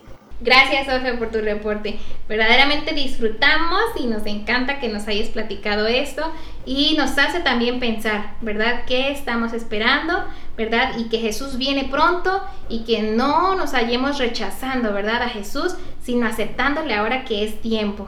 Gracias, 0.42 0.88
Sofía, 0.88 1.18
por 1.18 1.32
tu 1.32 1.40
reporte. 1.40 1.98
Verdaderamente 2.28 2.94
disfrutamos 2.94 3.82
y 3.98 4.08
nos 4.08 4.26
encanta 4.26 4.80
que 4.80 4.90
nos 4.90 5.08
hayas 5.08 5.30
platicado 5.30 5.88
esto 5.88 6.34
y 6.66 6.96
nos 6.98 7.18
hace 7.18 7.40
también 7.40 7.80
pensar, 7.80 8.36
¿verdad? 8.42 8.82
¿Qué 8.86 9.12
estamos 9.12 9.54
esperando? 9.54 10.26
¿Verdad? 10.58 10.98
Y 10.98 11.06
que 11.06 11.20
Jesús 11.20 11.58
viene 11.58 11.86
pronto 11.86 12.44
y 12.68 12.84
que 12.84 13.04
no 13.04 13.56
nos 13.56 13.72
hallemos 13.74 14.20
rechazando, 14.20 14.92
¿verdad? 14.92 15.22
A 15.24 15.30
Jesús, 15.30 15.76
sino 16.02 16.28
aceptándole 16.28 16.94
ahora 16.94 17.24
que 17.24 17.46
es 17.46 17.62
tiempo. 17.62 18.08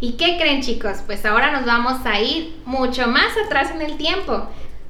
¿Y 0.00 0.12
qué 0.12 0.36
creen 0.38 0.62
chicos? 0.62 0.98
Pues 1.04 1.24
ahora 1.26 1.50
nos 1.50 1.64
vamos 1.64 2.04
a 2.06 2.20
ir 2.20 2.56
mucho 2.64 3.08
más 3.08 3.36
atrás 3.44 3.70
en 3.72 3.82
el 3.82 3.96
tiempo. 3.96 4.46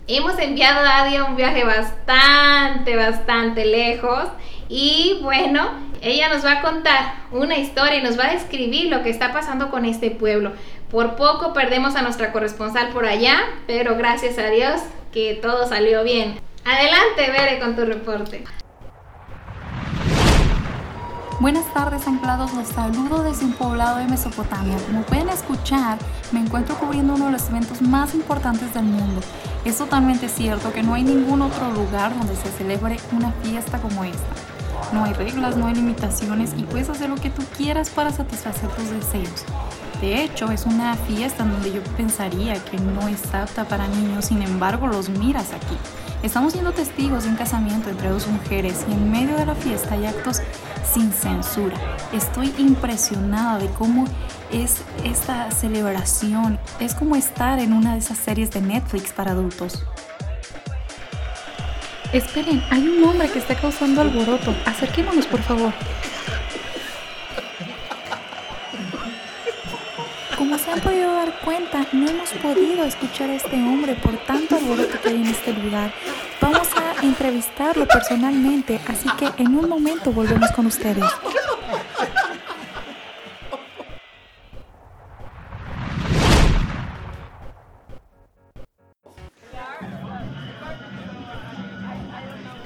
Hemos 0.08 0.38
enviado 0.38 0.80
a 0.80 1.04
Adia 1.04 1.24
un 1.24 1.36
viaje 1.36 1.64
bastante, 1.64 2.96
bastante 2.96 3.64
lejos 3.64 4.28
y 4.74 5.18
bueno, 5.20 5.68
ella 6.00 6.30
nos 6.30 6.42
va 6.46 6.52
a 6.52 6.62
contar 6.62 7.26
una 7.30 7.58
historia 7.58 7.96
y 7.96 8.02
nos 8.02 8.18
va 8.18 8.28
a 8.28 8.32
describir 8.32 8.90
lo 8.90 9.02
que 9.02 9.10
está 9.10 9.30
pasando 9.30 9.70
con 9.70 9.84
este 9.84 10.10
pueblo. 10.10 10.52
Por 10.90 11.14
poco 11.16 11.52
perdemos 11.52 11.94
a 11.94 12.00
nuestra 12.00 12.32
corresponsal 12.32 12.88
por 12.88 13.04
allá, 13.04 13.38
pero 13.66 13.98
gracias 13.98 14.38
a 14.38 14.46
Dios 14.46 14.80
que 15.12 15.34
todo 15.42 15.68
salió 15.68 16.02
bien. 16.04 16.40
Adelante, 16.64 17.30
Bere, 17.30 17.58
con 17.58 17.76
tu 17.76 17.84
reporte. 17.84 18.44
Buenas 21.38 21.70
tardes 21.74 22.06
anclados, 22.06 22.54
los 22.54 22.68
saludo 22.68 23.24
desde 23.24 23.44
un 23.44 23.52
poblado 23.52 23.98
de 23.98 24.06
Mesopotamia. 24.06 24.78
Como 24.86 25.02
pueden 25.02 25.28
escuchar, 25.28 25.98
me 26.30 26.40
encuentro 26.40 26.76
cubriendo 26.76 27.14
uno 27.16 27.26
de 27.26 27.32
los 27.32 27.46
eventos 27.50 27.82
más 27.82 28.14
importantes 28.14 28.72
del 28.72 28.84
mundo. 28.84 29.20
Es 29.66 29.76
totalmente 29.76 30.30
cierto 30.30 30.72
que 30.72 30.82
no 30.82 30.94
hay 30.94 31.02
ningún 31.02 31.42
otro 31.42 31.70
lugar 31.72 32.16
donde 32.16 32.36
se 32.36 32.48
celebre 32.52 32.96
una 33.12 33.32
fiesta 33.42 33.76
como 33.78 34.02
esta. 34.04 34.51
No 34.92 35.04
hay 35.04 35.12
reglas, 35.12 35.56
no 35.56 35.66
hay 35.66 35.74
limitaciones 35.74 36.54
y 36.56 36.64
puedes 36.64 36.88
hacer 36.88 37.08
lo 37.08 37.16
que 37.16 37.30
tú 37.30 37.42
quieras 37.56 37.90
para 37.90 38.10
satisfacer 38.10 38.68
tus 38.70 38.90
deseos. 38.90 39.44
De 40.00 40.22
hecho, 40.24 40.50
es 40.50 40.66
una 40.66 40.96
fiesta 40.96 41.44
donde 41.44 41.72
yo 41.72 41.82
pensaría 41.96 42.54
que 42.64 42.76
no 42.78 43.06
es 43.06 43.32
apta 43.32 43.64
para 43.64 43.86
niños, 43.86 44.26
sin 44.26 44.42
embargo 44.42 44.88
los 44.88 45.08
miras 45.08 45.52
aquí. 45.52 45.76
Estamos 46.22 46.52
siendo 46.52 46.72
testigos 46.72 47.24
de 47.24 47.30
un 47.30 47.36
casamiento 47.36 47.90
entre 47.90 48.08
dos 48.08 48.26
mujeres 48.26 48.84
y 48.88 48.92
en 48.92 49.10
medio 49.10 49.36
de 49.36 49.46
la 49.46 49.54
fiesta 49.54 49.94
hay 49.94 50.06
actos 50.06 50.40
sin 50.92 51.12
censura. 51.12 51.76
Estoy 52.12 52.52
impresionada 52.58 53.58
de 53.58 53.66
cómo 53.70 54.04
es 54.52 54.82
esta 55.04 55.50
celebración. 55.50 56.58
Es 56.80 56.94
como 56.94 57.16
estar 57.16 57.58
en 57.58 57.72
una 57.72 57.94
de 57.94 57.98
esas 57.98 58.18
series 58.18 58.50
de 58.50 58.60
Netflix 58.60 59.12
para 59.12 59.32
adultos. 59.32 59.84
Esperen, 62.12 62.62
hay 62.68 62.86
un 62.86 63.02
hombre 63.04 63.30
que 63.30 63.38
está 63.38 63.54
causando 63.54 64.02
alboroto. 64.02 64.54
Acerquémonos, 64.66 65.26
por 65.26 65.40
favor. 65.40 65.72
Como 70.36 70.58
se 70.58 70.70
han 70.70 70.80
podido 70.80 71.10
dar 71.14 71.40
cuenta, 71.40 71.86
no 71.92 72.10
hemos 72.10 72.30
podido 72.30 72.84
escuchar 72.84 73.30
a 73.30 73.34
este 73.36 73.56
hombre 73.56 73.94
por 73.94 74.14
tanto 74.26 74.56
alboroto 74.56 75.00
que 75.00 75.08
hay 75.08 75.16
en 75.16 75.26
este 75.26 75.54
lugar. 75.54 75.90
Vamos 76.38 76.68
a 76.76 77.02
entrevistarlo 77.02 77.86
personalmente, 77.86 78.78
así 78.88 79.08
que 79.18 79.42
en 79.42 79.56
un 79.56 79.68
momento 79.68 80.12
volvemos 80.12 80.50
con 80.50 80.66
ustedes. 80.66 81.04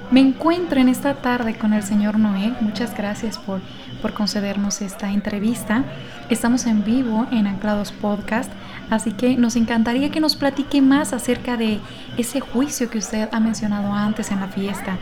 Me 0.09 0.21
encuentro 0.21 0.79
en 0.79 0.87
esta 0.87 1.15
tarde 1.15 1.57
con 1.57 1.73
el 1.73 1.83
señor 1.83 2.17
Noé. 2.17 2.53
Muchas 2.61 2.95
gracias 2.95 3.37
por, 3.37 3.59
por 4.01 4.13
concedernos 4.13 4.81
esta 4.81 5.11
entrevista. 5.11 5.83
Estamos 6.29 6.65
en 6.65 6.85
vivo 6.85 7.27
en 7.29 7.45
Anclados 7.45 7.91
Podcast, 7.91 8.49
así 8.89 9.11
que 9.11 9.35
nos 9.35 9.57
encantaría 9.57 10.09
que 10.09 10.21
nos 10.21 10.37
platique 10.37 10.81
más 10.81 11.11
acerca 11.11 11.57
de 11.57 11.81
ese 12.15 12.39
juicio 12.39 12.89
que 12.89 12.99
usted 12.99 13.27
ha 13.33 13.39
mencionado 13.41 13.91
antes 13.91 14.31
en 14.31 14.39
la 14.39 14.47
fiesta. 14.47 14.97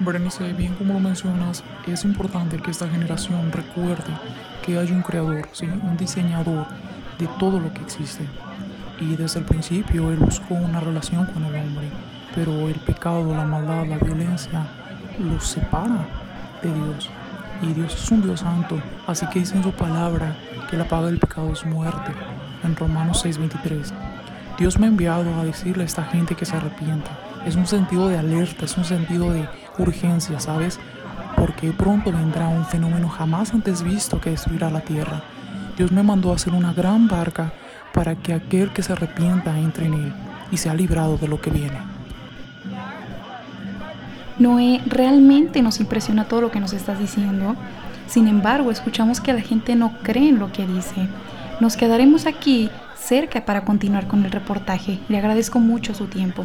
Berenice, 0.00 0.50
bien 0.54 0.74
como 0.76 0.94
lo 0.94 1.00
mencionas, 1.00 1.62
es 1.86 2.02
importante 2.04 2.56
que 2.56 2.70
esta 2.70 2.88
generación 2.88 3.52
recuerde 3.52 4.14
que 4.64 4.78
hay 4.78 4.92
un 4.92 5.02
creador, 5.02 5.46
¿sí? 5.52 5.66
un 5.66 5.98
diseñador 5.98 6.66
de 7.18 7.26
todo 7.38 7.60
lo 7.60 7.70
que 7.74 7.82
existe. 7.82 8.24
Y 8.98 9.14
desde 9.16 9.40
el 9.40 9.44
principio 9.44 10.10
él 10.10 10.16
buscó 10.16 10.54
una 10.54 10.80
relación 10.80 11.26
con 11.26 11.44
el 11.44 11.54
hombre 11.54 11.90
pero 12.36 12.68
el 12.68 12.74
pecado, 12.74 13.34
la 13.34 13.44
maldad, 13.44 13.86
la 13.86 13.96
violencia 13.96 14.66
los 15.18 15.44
separa 15.48 16.06
de 16.62 16.72
Dios. 16.72 17.10
Y 17.62 17.72
Dios 17.72 17.94
es 17.94 18.10
un 18.10 18.20
Dios 18.20 18.40
santo, 18.40 18.78
así 19.06 19.26
que 19.30 19.38
dice 19.38 19.56
en 19.56 19.62
su 19.62 19.72
palabra 19.72 20.36
que 20.70 20.76
la 20.76 20.84
paga 20.84 21.06
del 21.06 21.18
pecado 21.18 21.50
es 21.50 21.64
muerte, 21.64 22.12
en 22.62 22.76
Romanos 22.76 23.24
6:23. 23.24 23.94
Dios 24.58 24.78
me 24.78 24.84
ha 24.84 24.90
enviado 24.90 25.34
a 25.40 25.44
decirle 25.44 25.84
a 25.84 25.86
esta 25.86 26.04
gente 26.04 26.34
que 26.34 26.44
se 26.44 26.56
arrepienta. 26.56 27.10
Es 27.46 27.56
un 27.56 27.66
sentido 27.66 28.08
de 28.08 28.18
alerta, 28.18 28.66
es 28.66 28.76
un 28.76 28.84
sentido 28.84 29.32
de 29.32 29.48
urgencia, 29.78 30.38
¿sabes? 30.38 30.78
Porque 31.36 31.72
pronto 31.72 32.12
vendrá 32.12 32.48
un 32.48 32.66
fenómeno 32.66 33.08
jamás 33.08 33.54
antes 33.54 33.82
visto 33.82 34.20
que 34.20 34.30
destruirá 34.30 34.70
la 34.70 34.80
tierra. 34.80 35.22
Dios 35.78 35.90
me 35.90 36.02
mandó 36.02 36.32
a 36.32 36.36
hacer 36.36 36.52
una 36.52 36.74
gran 36.74 37.08
barca 37.08 37.52
para 37.94 38.14
que 38.14 38.34
aquel 38.34 38.74
que 38.74 38.82
se 38.82 38.92
arrepienta 38.92 39.58
entre 39.58 39.86
en 39.86 39.94
él 39.94 40.12
y 40.50 40.58
sea 40.58 40.74
librado 40.74 41.16
de 41.16 41.28
lo 41.28 41.40
que 41.40 41.50
viene. 41.50 41.95
Noé, 44.38 44.82
realmente 44.86 45.62
nos 45.62 45.80
impresiona 45.80 46.28
todo 46.28 46.42
lo 46.42 46.50
que 46.50 46.60
nos 46.60 46.72
estás 46.72 46.98
diciendo. 46.98 47.56
Sin 48.06 48.28
embargo, 48.28 48.70
escuchamos 48.70 49.20
que 49.20 49.32
la 49.32 49.40
gente 49.40 49.74
no 49.74 49.92
cree 50.02 50.28
en 50.28 50.38
lo 50.38 50.52
que 50.52 50.66
dice. 50.66 51.08
Nos 51.60 51.76
quedaremos 51.76 52.26
aquí 52.26 52.70
cerca 52.96 53.44
para 53.44 53.64
continuar 53.64 54.06
con 54.06 54.24
el 54.24 54.30
reportaje. 54.30 54.98
Le 55.08 55.18
agradezco 55.18 55.58
mucho 55.58 55.94
su 55.94 56.06
tiempo. 56.06 56.44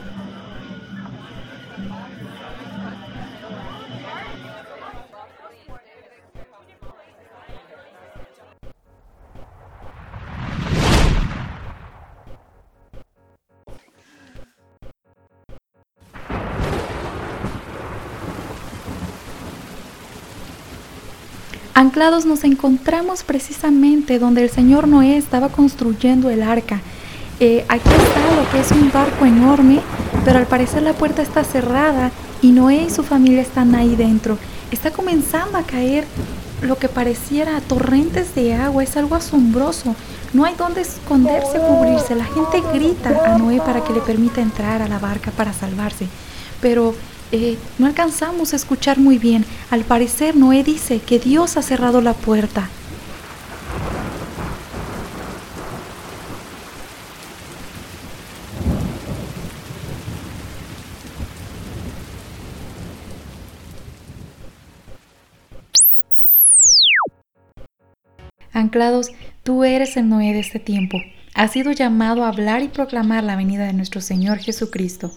Anclados 21.82 22.28
nos 22.28 22.44
encontramos 22.44 23.24
precisamente 23.24 24.20
donde 24.20 24.44
el 24.44 24.52
señor 24.52 24.88
Noé 24.88 25.18
estaba 25.18 25.50
construyendo 25.50 26.30
el 26.30 26.44
arca. 26.44 26.80
Eh, 27.40 27.66
aquí 27.70 27.90
está 27.90 28.36
lo 28.36 28.48
que 28.52 28.60
es 28.60 28.72
un 28.72 28.92
barco 28.92 29.26
enorme, 29.26 29.80
pero 30.24 30.38
al 30.38 30.46
parecer 30.46 30.84
la 30.84 30.94
puerta 30.94 31.24
está 31.24 31.44
cerrada 31.44 32.12
y 32.40 32.52
Noé 32.52 32.84
y 32.84 32.92
su 32.92 33.02
familia 33.02 33.42
están 33.42 33.74
ahí 33.74 33.96
dentro. 33.96 34.38
Está 34.70 34.92
comenzando 34.92 35.58
a 35.58 35.64
caer 35.64 36.06
lo 36.62 36.78
que 36.78 36.88
pareciera 36.88 37.60
torrentes 37.62 38.36
de 38.36 38.54
agua, 38.54 38.84
es 38.84 38.96
algo 38.96 39.16
asombroso. 39.16 39.96
No 40.34 40.46
hay 40.46 40.54
dónde 40.54 40.82
esconderse, 40.82 41.58
cubrirse. 41.58 42.14
La 42.14 42.26
gente 42.26 42.62
grita 42.76 43.10
a 43.26 43.40
Noé 43.40 43.58
para 43.58 43.84
que 43.84 43.94
le 43.94 44.02
permita 44.02 44.40
entrar 44.40 44.84
a 44.84 44.88
la 44.88 45.00
barca 45.00 45.32
para 45.32 45.52
salvarse. 45.52 46.08
Pero 46.62 46.94
eh, 47.32 47.58
no 47.78 47.86
alcanzamos 47.86 48.54
a 48.54 48.56
escuchar 48.56 49.00
muy 49.00 49.18
bien. 49.18 49.46
Al 49.70 49.84
parecer 49.84 50.36
Noé 50.36 50.64
dice 50.64 51.00
que 51.00 51.20
Dios 51.20 51.58
ha 51.58 51.62
cerrado 51.62 52.02
la 52.02 52.14
puerta. 52.14 52.70
Anclados, 68.54 69.12
tú 69.44 69.64
eres 69.64 69.98
el 69.98 70.10
Noé 70.10 70.34
de 70.34 70.40
este 70.40 70.60
tiempo. 70.60 70.98
Has 71.34 71.54
sido 71.54 71.72
llamado 71.72 72.24
a 72.24 72.28
hablar 72.28 72.62
y 72.62 72.68
proclamar 72.68 73.24
la 73.24 73.36
venida 73.36 73.66
de 73.66 73.74
nuestro 73.74 74.02
Señor 74.02 74.40
Jesucristo. 74.40 75.12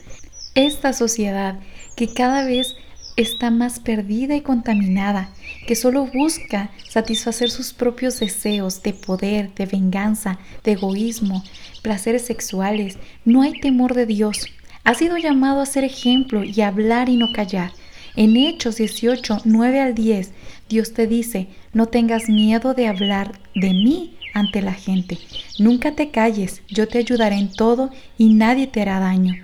Esta 0.55 0.93
sociedad 0.93 1.59
que 1.97 2.15
cada 2.15 2.45
vez 2.45 2.77
está 3.17 3.51
más 3.51 3.81
perdida 3.81 4.37
y 4.37 4.41
contaminada, 4.41 5.31
que 5.67 5.75
solo 5.75 6.07
busca 6.07 6.71
satisfacer 6.89 7.51
sus 7.51 7.73
propios 7.73 8.21
deseos 8.21 8.81
de 8.83 8.93
poder, 8.93 9.53
de 9.55 9.67
venganza, 9.67 10.39
de 10.63 10.73
egoísmo, 10.73 11.43
placeres 11.83 12.23
sexuales. 12.23 12.99
No 13.25 13.43
hay 13.43 13.59
temor 13.61 13.95
de 13.95 14.07
Dios. 14.07 14.47
Ha 14.85 14.95
sido 14.95 15.17
llamado 15.17 15.61
a 15.61 15.67
ser 15.67 15.83
ejemplo 15.83 16.45
y 16.45 16.61
hablar 16.61 17.09
y 17.09 17.17
no 17.17 17.33
callar. 17.33 17.73
En 18.15 18.37
Hechos 18.37 18.77
18, 18.77 19.39
9 19.45 19.81
al 19.81 19.95
10, 19.97 20.31
Dios 20.69 20.93
te 20.93 21.09
dice, 21.09 21.49
no 21.73 21.87
tengas 21.87 22.29
miedo 22.29 22.75
de 22.75 22.87
hablar 22.87 23.41
de 23.57 23.71
mí 23.71 24.17
ante 24.35 24.61
la 24.61 24.75
gente. 24.75 25.19
Nunca 25.59 25.93
te 25.93 26.11
calles, 26.11 26.63
yo 26.69 26.87
te 26.89 26.99
ayudaré 26.99 27.37
en 27.37 27.51
todo 27.51 27.91
y 28.19 28.35
nadie 28.35 28.67
te 28.67 28.83
hará 28.83 29.01
daño. 29.01 29.35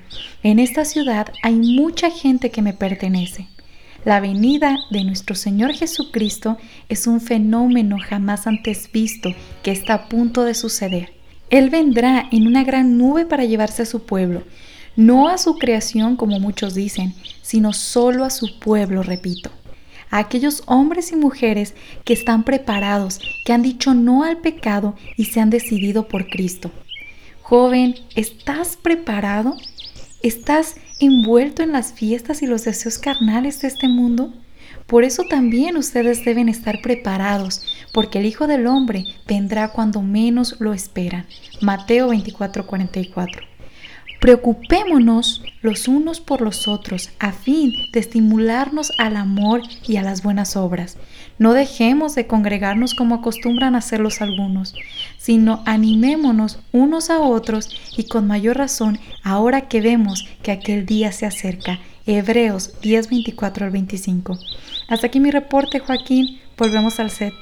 En 0.42 0.58
esta 0.58 0.84
ciudad 0.84 1.32
hay 1.42 1.54
mucha 1.54 2.10
gente 2.10 2.50
que 2.50 2.60
me 2.60 2.74
pertenece. 2.74 3.46
La 4.04 4.20
venida 4.20 4.78
de 4.90 5.04
nuestro 5.04 5.34
Señor 5.34 5.72
Jesucristo 5.72 6.58
es 6.88 7.06
un 7.06 7.20
fenómeno 7.20 7.98
jamás 7.98 8.46
antes 8.46 8.90
visto 8.92 9.30
que 9.62 9.70
está 9.70 9.94
a 9.94 10.08
punto 10.08 10.44
de 10.44 10.54
suceder. 10.54 11.12
Él 11.50 11.70
vendrá 11.70 12.28
en 12.32 12.46
una 12.46 12.64
gran 12.64 12.96
nube 12.96 13.26
para 13.26 13.44
llevarse 13.44 13.82
a 13.82 13.86
su 13.86 14.04
pueblo, 14.04 14.42
no 14.96 15.28
a 15.28 15.38
su 15.38 15.56
creación 15.56 16.16
como 16.16 16.40
muchos 16.40 16.74
dicen, 16.74 17.14
sino 17.42 17.72
solo 17.72 18.24
a 18.24 18.30
su 18.30 18.58
pueblo, 18.58 19.02
repito 19.02 19.50
a 20.10 20.18
aquellos 20.18 20.62
hombres 20.66 21.12
y 21.12 21.16
mujeres 21.16 21.74
que 22.04 22.12
están 22.12 22.44
preparados, 22.44 23.20
que 23.44 23.52
han 23.52 23.62
dicho 23.62 23.94
no 23.94 24.24
al 24.24 24.38
pecado 24.38 24.94
y 25.16 25.26
se 25.26 25.40
han 25.40 25.50
decidido 25.50 26.08
por 26.08 26.28
Cristo. 26.28 26.70
Joven, 27.42 27.96
¿estás 28.14 28.76
preparado? 28.76 29.56
¿Estás 30.22 30.76
envuelto 31.00 31.62
en 31.62 31.72
las 31.72 31.92
fiestas 31.92 32.42
y 32.42 32.46
los 32.46 32.64
deseos 32.64 32.98
carnales 32.98 33.60
de 33.60 33.68
este 33.68 33.88
mundo? 33.88 34.32
Por 34.86 35.04
eso 35.04 35.24
también 35.24 35.76
ustedes 35.76 36.24
deben 36.24 36.48
estar 36.48 36.80
preparados, 36.82 37.62
porque 37.92 38.18
el 38.18 38.26
Hijo 38.26 38.46
del 38.46 38.66
Hombre 38.66 39.04
vendrá 39.26 39.68
cuando 39.68 40.02
menos 40.02 40.56
lo 40.60 40.72
esperan. 40.72 41.26
Mateo 41.60 42.08
24:44. 42.08 43.49
Preocupémonos 44.20 45.42
los 45.62 45.88
unos 45.88 46.20
por 46.20 46.42
los 46.42 46.68
otros 46.68 47.08
a 47.18 47.32
fin 47.32 47.72
de 47.92 48.00
estimularnos 48.00 48.92
al 48.98 49.16
amor 49.16 49.62
y 49.88 49.96
a 49.96 50.02
las 50.02 50.22
buenas 50.22 50.56
obras. 50.56 50.98
No 51.38 51.54
dejemos 51.54 52.14
de 52.14 52.26
congregarnos 52.26 52.94
como 52.94 53.14
acostumbran 53.14 53.74
hacerlos 53.74 54.20
algunos, 54.20 54.74
sino 55.16 55.62
animémonos 55.64 56.60
unos 56.70 57.08
a 57.08 57.20
otros 57.20 57.70
y 57.96 58.08
con 58.08 58.26
mayor 58.26 58.58
razón 58.58 58.98
ahora 59.24 59.68
que 59.68 59.80
vemos 59.80 60.28
que 60.42 60.52
aquel 60.52 60.84
día 60.84 61.12
se 61.12 61.24
acerca. 61.24 61.80
Hebreos 62.04 62.78
10, 62.82 63.08
24 63.08 63.64
al 63.64 63.72
25. 63.72 64.38
Hasta 64.88 65.06
aquí 65.06 65.18
mi 65.18 65.30
reporte, 65.30 65.78
Joaquín. 65.78 66.40
Volvemos 66.58 67.00
al 67.00 67.10
set. 67.10 67.32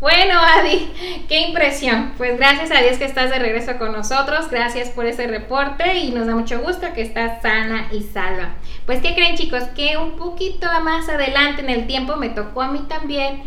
Bueno, 0.00 0.34
Adi, 0.38 0.92
qué 1.28 1.48
impresión. 1.48 2.12
Pues 2.16 2.38
gracias 2.38 2.70
a 2.70 2.80
Dios 2.80 2.98
que 2.98 3.04
estás 3.04 3.30
de 3.30 3.40
regreso 3.40 3.78
con 3.78 3.90
nosotros. 3.90 4.48
Gracias 4.48 4.90
por 4.90 5.06
ese 5.06 5.26
reporte 5.26 5.96
y 5.96 6.12
nos 6.12 6.28
da 6.28 6.36
mucho 6.36 6.60
gusto 6.60 6.92
que 6.94 7.02
estás 7.02 7.42
sana 7.42 7.88
y 7.90 8.02
salva. 8.02 8.54
Pues, 8.86 9.00
¿qué 9.00 9.14
creen, 9.14 9.36
chicos? 9.36 9.64
Que 9.74 9.96
un 9.96 10.12
poquito 10.12 10.68
más 10.84 11.08
adelante 11.08 11.62
en 11.62 11.70
el 11.70 11.88
tiempo 11.88 12.14
me 12.14 12.28
tocó 12.28 12.62
a 12.62 12.70
mí 12.70 12.84
también 12.88 13.42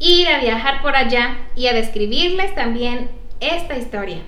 ir 0.00 0.28
a 0.28 0.40
viajar 0.40 0.82
por 0.82 0.96
allá 0.96 1.36
y 1.54 1.68
a 1.68 1.72
describirles 1.72 2.52
también 2.56 3.08
esta 3.38 3.76
historia. 3.76 4.22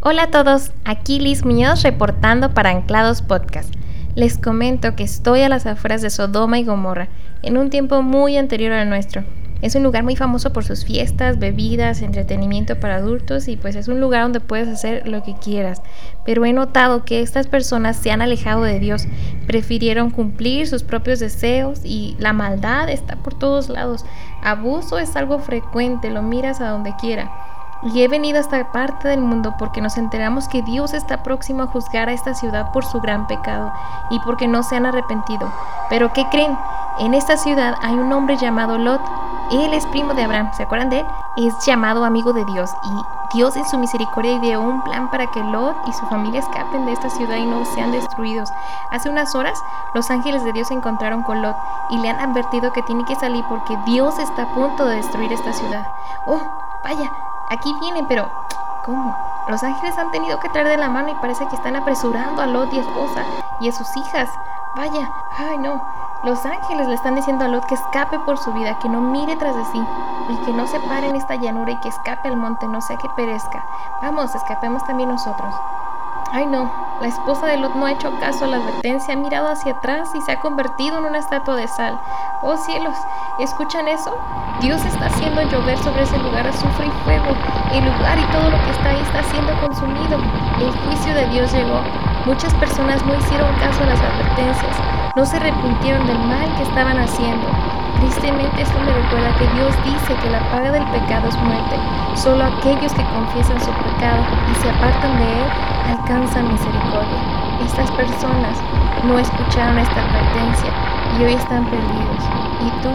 Hola 0.00 0.22
a 0.22 0.30
todos, 0.30 0.72
aquí 0.86 1.20
Liz 1.20 1.44
Muñoz 1.44 1.82
reportando 1.82 2.54
para 2.54 2.70
Anclados 2.70 3.20
Podcast. 3.20 3.74
Les 4.16 4.38
comento 4.38 4.96
que 4.96 5.04
estoy 5.04 5.42
a 5.42 5.48
las 5.48 5.66
afueras 5.66 6.02
de 6.02 6.10
Sodoma 6.10 6.58
y 6.58 6.64
Gomorra, 6.64 7.08
en 7.42 7.56
un 7.56 7.70
tiempo 7.70 8.02
muy 8.02 8.36
anterior 8.36 8.72
al 8.72 8.88
nuestro. 8.88 9.22
Es 9.62 9.74
un 9.74 9.82
lugar 9.82 10.02
muy 10.02 10.16
famoso 10.16 10.52
por 10.52 10.64
sus 10.64 10.84
fiestas, 10.84 11.38
bebidas, 11.38 12.02
entretenimiento 12.02 12.80
para 12.80 12.96
adultos 12.96 13.46
y 13.46 13.56
pues 13.56 13.76
es 13.76 13.88
un 13.88 14.00
lugar 14.00 14.22
donde 14.22 14.40
puedes 14.40 14.68
hacer 14.68 15.06
lo 15.06 15.22
que 15.22 15.34
quieras. 15.34 15.82
Pero 16.24 16.44
he 16.44 16.52
notado 16.52 17.04
que 17.04 17.20
estas 17.20 17.46
personas 17.46 17.96
se 17.96 18.10
han 18.10 18.22
alejado 18.22 18.62
de 18.62 18.80
Dios, 18.80 19.06
prefirieron 19.46 20.10
cumplir 20.10 20.66
sus 20.66 20.82
propios 20.82 21.20
deseos 21.20 21.80
y 21.84 22.16
la 22.18 22.32
maldad 22.32 22.88
está 22.88 23.16
por 23.16 23.38
todos 23.38 23.68
lados. 23.68 24.04
Abuso 24.42 24.98
es 24.98 25.14
algo 25.14 25.38
frecuente, 25.38 26.10
lo 26.10 26.22
miras 26.22 26.60
a 26.60 26.70
donde 26.70 26.94
quiera. 26.98 27.30
Y 27.82 28.02
he 28.02 28.08
venido 28.08 28.36
a 28.36 28.42
esta 28.42 28.72
parte 28.72 29.08
del 29.08 29.22
mundo 29.22 29.54
porque 29.58 29.80
nos 29.80 29.96
enteramos 29.96 30.48
que 30.48 30.60
Dios 30.62 30.92
está 30.92 31.22
próximo 31.22 31.62
a 31.62 31.66
juzgar 31.66 32.10
a 32.10 32.12
esta 32.12 32.34
ciudad 32.34 32.72
por 32.72 32.84
su 32.84 33.00
gran 33.00 33.26
pecado 33.26 33.72
y 34.10 34.18
porque 34.20 34.46
no 34.46 34.62
se 34.62 34.76
han 34.76 34.84
arrepentido. 34.84 35.50
Pero 35.88 36.12
¿qué 36.12 36.26
creen? 36.30 36.56
En 36.98 37.14
esta 37.14 37.38
ciudad 37.38 37.74
hay 37.80 37.94
un 37.94 38.12
hombre 38.12 38.36
llamado 38.36 38.76
Lot. 38.76 39.00
Él 39.50 39.72
es 39.72 39.86
primo 39.86 40.12
de 40.12 40.24
Abraham, 40.24 40.50
¿se 40.52 40.64
acuerdan 40.64 40.90
de 40.90 41.00
él? 41.00 41.06
Es 41.38 41.54
llamado 41.64 42.04
amigo 42.04 42.34
de 42.34 42.44
Dios 42.44 42.70
y 42.84 43.36
Dios 43.36 43.56
en 43.56 43.64
su 43.64 43.78
misericordia 43.78 44.32
ideó 44.32 44.60
un 44.60 44.82
plan 44.82 45.08
para 45.10 45.28
que 45.28 45.42
Lot 45.42 45.76
y 45.86 45.92
su 45.92 46.04
familia 46.06 46.40
escapen 46.40 46.84
de 46.84 46.92
esta 46.92 47.08
ciudad 47.08 47.36
y 47.36 47.46
no 47.46 47.64
sean 47.64 47.92
destruidos. 47.92 48.52
Hace 48.90 49.08
unas 49.08 49.34
horas 49.34 49.58
los 49.94 50.10
ángeles 50.10 50.44
de 50.44 50.52
Dios 50.52 50.68
se 50.68 50.74
encontraron 50.74 51.22
con 51.22 51.40
Lot 51.40 51.56
y 51.90 51.98
le 51.98 52.10
han 52.10 52.20
advertido 52.20 52.72
que 52.72 52.82
tiene 52.82 53.04
que 53.04 53.14
salir 53.14 53.44
porque 53.48 53.78
Dios 53.86 54.18
está 54.18 54.42
a 54.42 54.54
punto 54.54 54.84
de 54.84 54.96
destruir 54.96 55.32
esta 55.32 55.52
ciudad. 55.52 55.86
Oh, 56.26 56.42
vaya, 56.84 57.10
Aquí 57.50 57.74
vienen, 57.80 58.06
pero 58.06 58.30
¿cómo? 58.84 59.16
Los 59.48 59.62
ángeles 59.64 59.98
han 59.98 60.12
tenido 60.12 60.38
que 60.38 60.48
traer 60.50 60.68
de 60.68 60.76
la 60.76 60.88
mano 60.88 61.08
y 61.08 61.14
parece 61.16 61.46
que 61.48 61.56
están 61.56 61.74
apresurando 61.74 62.40
a 62.40 62.46
Lot 62.46 62.72
y 62.72 62.78
esposa 62.78 63.24
y 63.60 63.68
a 63.68 63.72
sus 63.72 63.96
hijas. 63.96 64.30
Vaya, 64.76 65.10
ay 65.36 65.58
no. 65.58 65.82
Los 66.22 66.46
ángeles 66.46 66.86
le 66.86 66.94
están 66.94 67.16
diciendo 67.16 67.44
a 67.44 67.48
Lot 67.48 67.66
que 67.66 67.74
escape 67.74 68.20
por 68.20 68.38
su 68.38 68.52
vida, 68.52 68.78
que 68.78 68.88
no 68.88 69.00
mire 69.00 69.34
tras 69.34 69.56
de 69.56 69.64
sí 69.64 69.82
y 70.28 70.36
que 70.44 70.52
no 70.52 70.68
se 70.68 70.78
pare 70.80 71.08
en 71.08 71.16
esta 71.16 71.34
llanura 71.34 71.72
y 71.72 71.80
que 71.80 71.88
escape 71.88 72.28
al 72.28 72.36
monte, 72.36 72.68
no 72.68 72.80
sea 72.80 72.96
que 72.96 73.08
perezca. 73.16 73.64
Vamos, 74.00 74.32
escapemos 74.34 74.84
también 74.84 75.08
nosotros. 75.08 75.52
Ay 76.32 76.46
no, 76.46 76.70
la 77.00 77.08
esposa 77.08 77.48
de 77.48 77.56
Lot 77.56 77.74
no 77.74 77.86
ha 77.86 77.92
hecho 77.92 78.12
caso 78.20 78.44
a 78.44 78.48
la 78.48 78.58
advertencia, 78.58 79.14
ha 79.14 79.16
mirado 79.16 79.48
hacia 79.48 79.72
atrás 79.72 80.10
y 80.14 80.20
se 80.20 80.30
ha 80.30 80.38
convertido 80.38 80.98
en 80.98 81.06
una 81.06 81.18
estatua 81.18 81.56
de 81.56 81.66
sal. 81.66 82.00
Oh 82.42 82.56
cielos, 82.56 82.94
¿escuchan 83.40 83.88
eso? 83.88 84.16
Dios 84.60 84.84
está 84.84 85.06
haciendo 85.06 85.42
llover 85.42 85.76
sobre 85.78 86.02
ese 86.02 86.18
lugar 86.18 86.46
azufre 86.46 86.86
y 86.86 87.04
fuego. 87.04 87.34
El 87.72 87.84
lugar 87.84 88.16
y 88.16 88.32
todo 88.32 88.48
lo 88.48 88.64
que 88.64 88.70
está 88.70 88.90
ahí 88.90 89.00
está 89.00 89.24
siendo 89.24 89.60
consumido. 89.60 90.18
El 90.60 90.70
juicio 90.70 91.14
de 91.14 91.26
Dios 91.30 91.52
llegó. 91.52 91.80
Muchas 92.26 92.54
personas 92.54 93.04
no 93.04 93.16
hicieron 93.16 93.52
caso 93.56 93.82
a 93.82 93.86
las 93.86 94.00
advertencias, 94.00 94.76
no 95.16 95.26
se 95.26 95.36
arrepintieron 95.36 96.06
del 96.06 96.18
mal 96.18 96.54
que 96.56 96.62
estaban 96.62 96.98
haciendo. 96.98 97.79
Tristemente 98.00 98.62
esto 98.62 98.78
me 98.80 98.92
recuerda 98.92 99.36
que 99.36 99.46
Dios 99.54 99.74
dice 99.84 100.14
que 100.22 100.30
la 100.30 100.40
paga 100.50 100.72
del 100.72 100.84
pecado 100.86 101.28
es 101.28 101.36
muerte. 101.36 101.76
Solo 102.16 102.44
aquellos 102.44 102.92
que 102.92 103.04
confiesan 103.04 103.60
su 103.60 103.70
pecado 103.70 104.24
y 104.50 104.54
se 104.62 104.70
apartan 104.70 105.18
de 105.18 105.24
él 105.24 105.48
alcanzan 105.86 106.52
misericordia. 106.52 107.20
Estas 107.64 107.90
personas 107.92 108.56
no 109.04 109.18
escucharon 109.18 109.78
esta 109.78 110.00
advertencia 110.00 110.72
y 111.18 111.24
hoy 111.24 111.34
están 111.34 111.64
perdidos. 111.66 112.24
¿Y 112.60 112.82
tú 112.82 112.90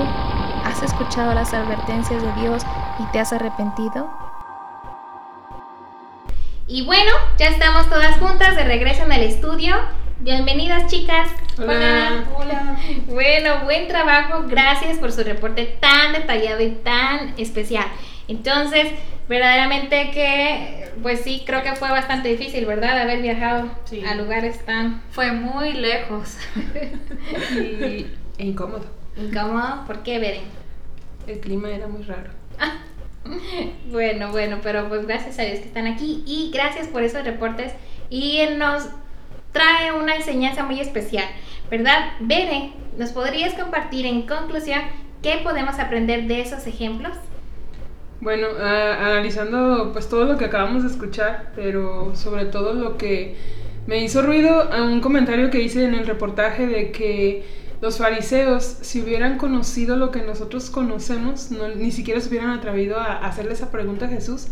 has 0.65 0.81
escuchado 0.81 1.33
las 1.33 1.53
advertencias 1.53 2.21
de 2.21 2.41
Dios 2.41 2.63
y 2.99 3.03
te 3.11 3.19
has 3.19 3.31
arrepentido? 3.31 4.09
Y 6.67 6.83
bueno, 6.83 7.11
ya 7.37 7.49
estamos 7.49 7.87
todas 7.89 8.17
juntas 8.17 8.55
de 8.55 8.63
regreso 8.63 9.03
en 9.03 9.11
el 9.11 9.23
estudio. 9.23 9.75
Bienvenidas 10.25 10.87
chicas. 10.87 11.29
Hola. 11.59 12.23
Hola. 12.35 12.79
Bueno, 13.05 13.63
buen 13.63 13.87
trabajo. 13.87 14.45
Gracias 14.47 14.97
por 14.97 15.11
su 15.11 15.23
reporte 15.23 15.77
tan 15.79 16.13
detallado 16.13 16.61
y 16.63 16.71
tan 16.71 17.35
especial. 17.37 17.85
Entonces, 18.27 18.87
verdaderamente 19.29 20.09
que, 20.09 20.89
pues 21.03 21.21
sí, 21.21 21.43
creo 21.45 21.61
que 21.61 21.75
fue 21.75 21.91
bastante 21.91 22.29
difícil, 22.29 22.65
¿verdad? 22.65 22.99
Haber 23.01 23.21
viajado 23.21 23.69
a 24.09 24.15
lugares 24.15 24.65
tan... 24.65 25.03
Fue 25.11 25.31
muy 25.31 25.73
lejos. 25.73 26.39
y, 27.51 28.07
e 28.39 28.45
incómodo. 28.45 28.85
Incómodo. 29.15 29.85
¿Por 29.85 30.01
qué, 30.01 30.17
Beren? 30.17 30.45
El 31.27 31.39
clima 31.39 31.69
era 31.69 31.87
muy 31.87 32.01
raro. 32.01 32.31
Ah, 32.57 32.77
Bueno, 33.91 34.31
bueno, 34.31 34.57
pero 34.63 34.89
pues 34.89 35.05
gracias 35.05 35.37
a 35.37 35.43
Dios 35.43 35.59
que 35.59 35.67
están 35.67 35.85
aquí 35.85 36.23
y 36.25 36.49
gracias 36.51 36.87
por 36.87 37.03
esos 37.03 37.23
reportes 37.23 37.73
y 38.09 38.41
nos 38.57 38.89
trae 39.55 39.93
una 39.93 40.17
enseñanza 40.17 40.65
muy 40.65 40.81
especial, 40.81 41.23
¿verdad? 41.71 42.11
Bere, 42.19 42.73
¿nos 42.97 43.11
podrías 43.11 43.53
compartir 43.53 44.05
en 44.05 44.23
conclusión 44.23 44.81
qué 45.23 45.39
podemos 45.43 45.79
aprender 45.79 46.27
de 46.27 46.41
esos 46.41 46.67
ejemplos? 46.67 47.13
Bueno, 48.19 48.47
analizando 48.59 49.91
pues 49.93 50.09
todo 50.09 50.25
lo 50.25 50.37
que 50.37 50.43
acabamos 50.43 50.83
de 50.83 50.89
escuchar, 50.89 51.53
pero 51.55 52.13
sobre 52.17 52.43
todo 52.45 52.73
lo 52.73 52.97
que 52.97 53.37
me 53.87 54.03
hizo 54.03 54.21
ruido 54.23 54.73
a 54.73 54.83
un 54.83 54.99
comentario 54.99 55.49
que 55.49 55.61
hice 55.61 55.85
en 55.85 55.93
el 55.93 56.05
reportaje 56.05 56.67
de 56.67 56.91
que 56.91 57.45
los 57.79 57.97
fariseos, 57.97 58.63
si 58.81 59.01
hubieran 59.01 59.37
conocido 59.37 59.95
lo 59.95 60.11
que 60.11 60.21
nosotros 60.21 60.69
conocemos, 60.69 61.51
no, 61.51 61.69
ni 61.69 61.91
siquiera 61.91 62.19
se 62.19 62.27
hubieran 62.27 62.49
atrevido 62.49 62.99
a 62.99 63.25
hacerle 63.25 63.53
esa 63.53 63.71
pregunta 63.71 64.07
a 64.07 64.09
Jesús. 64.09 64.47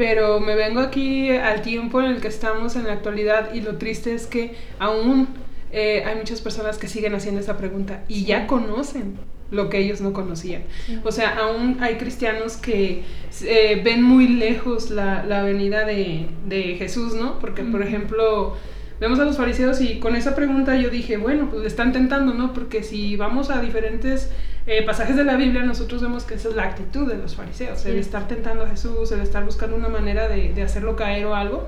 Pero 0.00 0.40
me 0.40 0.54
vengo 0.54 0.80
aquí 0.80 1.28
al 1.28 1.60
tiempo 1.60 2.00
en 2.00 2.06
el 2.06 2.22
que 2.22 2.28
estamos 2.28 2.74
en 2.74 2.84
la 2.84 2.94
actualidad 2.94 3.52
y 3.52 3.60
lo 3.60 3.76
triste 3.76 4.14
es 4.14 4.26
que 4.26 4.54
aún 4.78 5.28
eh, 5.72 6.02
hay 6.06 6.16
muchas 6.16 6.40
personas 6.40 6.78
que 6.78 6.88
siguen 6.88 7.14
haciendo 7.14 7.38
esa 7.38 7.58
pregunta 7.58 8.02
y 8.08 8.24
ya 8.24 8.46
conocen 8.46 9.18
lo 9.50 9.68
que 9.68 9.76
ellos 9.76 10.00
no 10.00 10.14
conocían. 10.14 10.62
O 11.04 11.12
sea, 11.12 11.36
aún 11.38 11.76
hay 11.82 11.96
cristianos 11.96 12.56
que 12.56 13.02
eh, 13.42 13.82
ven 13.84 14.02
muy 14.02 14.26
lejos 14.26 14.88
la, 14.88 15.22
la 15.22 15.42
venida 15.42 15.84
de, 15.84 16.28
de 16.46 16.76
Jesús, 16.76 17.12
¿no? 17.12 17.38
Porque, 17.38 17.62
por 17.62 17.82
ejemplo, 17.82 18.56
vemos 19.00 19.20
a 19.20 19.26
los 19.26 19.36
fariseos 19.36 19.82
y 19.82 19.98
con 19.98 20.16
esa 20.16 20.34
pregunta 20.34 20.76
yo 20.76 20.88
dije, 20.88 21.18
bueno, 21.18 21.48
pues 21.50 21.60
le 21.60 21.68
están 21.68 21.92
tentando, 21.92 22.32
¿no? 22.32 22.54
Porque 22.54 22.82
si 22.82 23.16
vamos 23.16 23.50
a 23.50 23.60
diferentes 23.60 24.30
eh, 24.66 24.82
pasajes 24.84 25.16
de 25.16 25.24
la 25.24 25.36
Biblia, 25.36 25.62
nosotros 25.62 26.02
vemos 26.02 26.24
que 26.24 26.34
esa 26.34 26.48
es 26.48 26.56
la 26.56 26.64
actitud 26.64 27.08
de 27.08 27.16
los 27.16 27.34
fariseos, 27.34 27.84
el 27.86 27.98
estar 27.98 28.28
tentando 28.28 28.64
a 28.64 28.68
Jesús, 28.68 29.10
el 29.12 29.20
estar 29.20 29.44
buscando 29.44 29.76
una 29.76 29.88
manera 29.88 30.28
de, 30.28 30.52
de 30.52 30.62
hacerlo 30.62 30.96
caer 30.96 31.26
o 31.26 31.34
algo. 31.34 31.66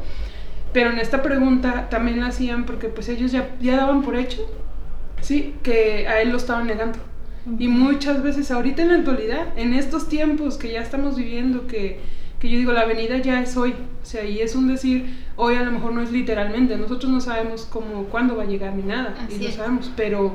Pero 0.72 0.90
en 0.90 0.98
esta 0.98 1.22
pregunta 1.22 1.88
también 1.90 2.20
la 2.20 2.28
hacían 2.28 2.64
porque 2.64 2.88
pues 2.88 3.08
ellos 3.08 3.30
ya, 3.32 3.50
ya 3.60 3.76
daban 3.76 4.02
por 4.02 4.16
hecho, 4.16 4.46
¿sí? 5.20 5.54
Que 5.62 6.06
a 6.08 6.22
él 6.22 6.30
lo 6.30 6.36
estaban 6.36 6.66
negando. 6.66 6.98
Y 7.58 7.66
muchas 7.66 8.22
veces 8.22 8.50
ahorita 8.52 8.82
en 8.82 8.88
la 8.88 8.94
actualidad, 8.98 9.46
en 9.56 9.74
estos 9.74 10.08
tiempos 10.08 10.56
que 10.58 10.70
ya 10.72 10.80
estamos 10.80 11.16
viviendo, 11.16 11.66
que, 11.66 11.98
que 12.38 12.48
yo 12.48 12.56
digo, 12.56 12.72
la 12.72 12.84
venida 12.84 13.18
ya 13.18 13.42
es 13.42 13.56
hoy, 13.56 13.74
o 14.00 14.06
sea, 14.06 14.24
y 14.24 14.40
es 14.40 14.54
un 14.54 14.68
decir, 14.68 15.12
hoy 15.34 15.56
a 15.56 15.62
lo 15.64 15.72
mejor 15.72 15.92
no 15.92 16.02
es 16.02 16.12
literalmente, 16.12 16.76
nosotros 16.76 17.10
no 17.10 17.20
sabemos 17.20 17.66
cómo, 17.68 18.04
cuándo 18.04 18.36
va 18.36 18.44
a 18.44 18.46
llegar 18.46 18.74
ni 18.74 18.84
nada, 18.84 19.16
Así 19.26 19.36
y 19.40 19.42
lo 19.42 19.48
es. 19.48 19.54
sabemos, 19.56 19.90
pero, 19.96 20.34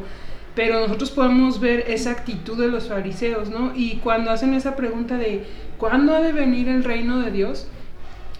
pero 0.58 0.82
nosotros 0.82 1.12
podemos 1.12 1.62
ver 1.62 1.86
esa 1.88 2.12
actitud 2.12 2.58
de 2.60 2.67
los 2.67 2.89
fariseos, 2.89 3.50
¿no? 3.50 3.72
Y 3.76 3.98
cuando 4.04 4.32
hacen 4.32 4.54
esa 4.56 4.76
pregunta 4.76 5.15
de, 5.17 5.46
¿cuándo 5.78 6.13
ha 6.15 6.20
de 6.22 6.34
venir 6.34 6.67
el 6.67 6.84
reino 6.84 7.20
de 7.20 7.32
Dios? 7.32 7.67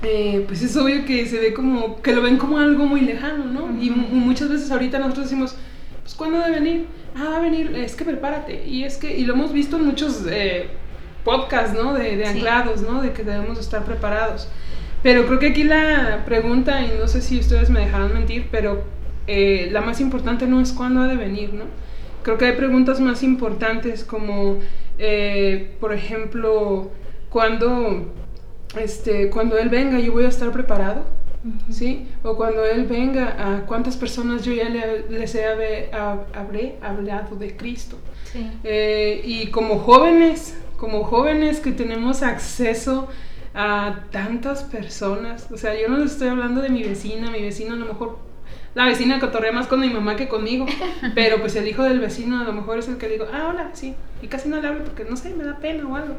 eh, 0.03 0.43
pues 0.47 0.62
es 0.62 0.75
obvio 0.77 1.06
que 1.06 1.25
se 1.25 1.39
ve 1.39 1.53
como, 1.53 2.01
que 2.01 2.13
lo 2.13 2.21
ven 2.21 2.38
como 2.38 2.60
algo 2.60 2.86
muy 2.86 3.01
lejano, 3.01 3.45
¿no? 3.45 3.69
Y 3.82 3.89
mu- 3.89 4.08
muchas 4.10 4.49
veces 4.49 4.69
ahorita 4.71 4.99
nosotros 4.99 5.25
decimos, 5.25 5.56
pues 6.03 6.13
¿cuándo 6.15 6.39
debe 6.39 6.60
venir? 6.60 6.86
Ah, 7.15 7.30
va 7.32 7.38
a 7.38 7.39
venir, 7.39 7.71
es 7.75 7.95
que 7.95 8.06
prepárate. 8.06 8.63
Y 8.67 8.84
es 8.84 8.97
que, 8.97 9.17
y 9.17 9.25
lo 9.25 9.34
hemos 9.34 9.53
visto 9.53 9.77
en 9.77 9.86
muchos 9.86 10.23
eh, 10.30 10.69
podcasts, 11.23 11.73
¿no? 11.75 11.93
De, 11.95 12.15
de 12.15 12.25
Sí. 12.25 12.32
anclados, 12.34 12.82
¿no? 12.84 13.01
De 13.01 13.12
que 13.13 13.23
debemos 13.23 13.60
estar 13.60 13.86
preparados. 13.86 14.47
Pero 15.03 15.25
creo 15.27 15.39
que 15.39 15.47
aquí 15.47 15.63
la 15.63 16.23
pregunta, 16.25 16.82
y 16.84 16.91
no 16.99 17.08
sé 17.08 17.21
si 17.21 17.39
ustedes 17.39 17.69
me 17.71 17.80
dejarán 17.82 18.13
mentir, 18.13 18.47
pero 18.51 18.84
eh, 19.27 19.69
la 19.71 19.82
más 19.82 19.99
importante 19.99 20.45
no 20.47 20.62
es 20.62 20.73
cuándo 20.73 21.01
ha 21.01 21.08
de 21.08 21.15
venir, 21.15 21.53
¿no? 21.53 21.65
Creo 22.27 22.37
que 22.37 22.43
hay 22.43 22.57
preguntas 22.57 22.99
más 22.99 23.23
importantes 23.23 24.03
como, 24.03 24.57
eh, 24.99 25.77
por 25.79 25.93
ejemplo, 25.93 26.91
cuándo, 27.29 28.11
este, 28.77 29.29
cuando 29.29 29.57
Él 29.57 29.69
venga 29.69 29.97
yo 30.01 30.11
voy 30.11 30.25
a 30.25 30.27
estar 30.27 30.51
preparado, 30.51 31.05
¿sí? 31.69 32.05
O 32.23 32.35
cuando 32.35 32.65
Él 32.65 32.83
venga, 32.85 33.37
¿a 33.39 33.65
cuántas 33.65 33.95
personas 33.95 34.43
yo 34.43 34.51
ya 34.51 34.67
le- 34.67 35.07
les 35.09 35.35
he 35.35 35.45
habe- 35.45 35.89
hab- 35.93 36.25
habré 36.35 36.75
hablado 36.81 37.37
de 37.37 37.55
Cristo? 37.55 37.97
Sí. 38.33 38.45
Eh, 38.65 39.21
y 39.23 39.47
como 39.47 39.79
jóvenes, 39.79 40.57
como 40.75 41.05
jóvenes 41.05 41.61
que 41.61 41.71
tenemos 41.71 42.23
acceso 42.23 43.07
a 43.53 44.01
tantas 44.11 44.63
personas, 44.65 45.47
o 45.49 45.55
sea, 45.55 45.79
yo 45.79 45.87
no 45.87 45.97
les 45.99 46.11
estoy 46.11 46.27
hablando 46.27 46.61
de 46.61 46.67
mi 46.67 46.83
vecina, 46.83 47.31
mi 47.31 47.41
vecino 47.41 47.75
a 47.75 47.77
lo 47.77 47.85
mejor, 47.85 48.17
la 48.77 48.85
vecina 48.85 49.19
cotorrea 49.19 49.51
más 49.51 49.65
con 49.65 49.79
mi 49.79 49.89
mamá 49.89 50.15
que 50.15 50.27
conmigo, 50.27 50.67
pero 51.15 51.41
pues 51.41 51.55
el 51.55 51.67
hijo 51.67 51.81
del 51.81 51.99
vecino 51.99 52.39
a 52.39 52.43
lo 52.43 52.53
mejor 52.53 52.77
es 52.77 52.87
el 52.87 52.97
que 52.97 53.09
digo, 53.09 53.25
ah, 53.33 53.47
hola, 53.49 53.71
sí, 53.73 53.95
y 54.21 54.27
casi 54.27 54.49
no 54.49 54.61
le 54.61 54.67
hablo 54.67 54.83
porque 54.83 55.03
no 55.03 55.17
sé, 55.17 55.33
me 55.33 55.45
da 55.45 55.57
pena 55.57 55.87
o 55.87 55.95
algo. 55.95 56.13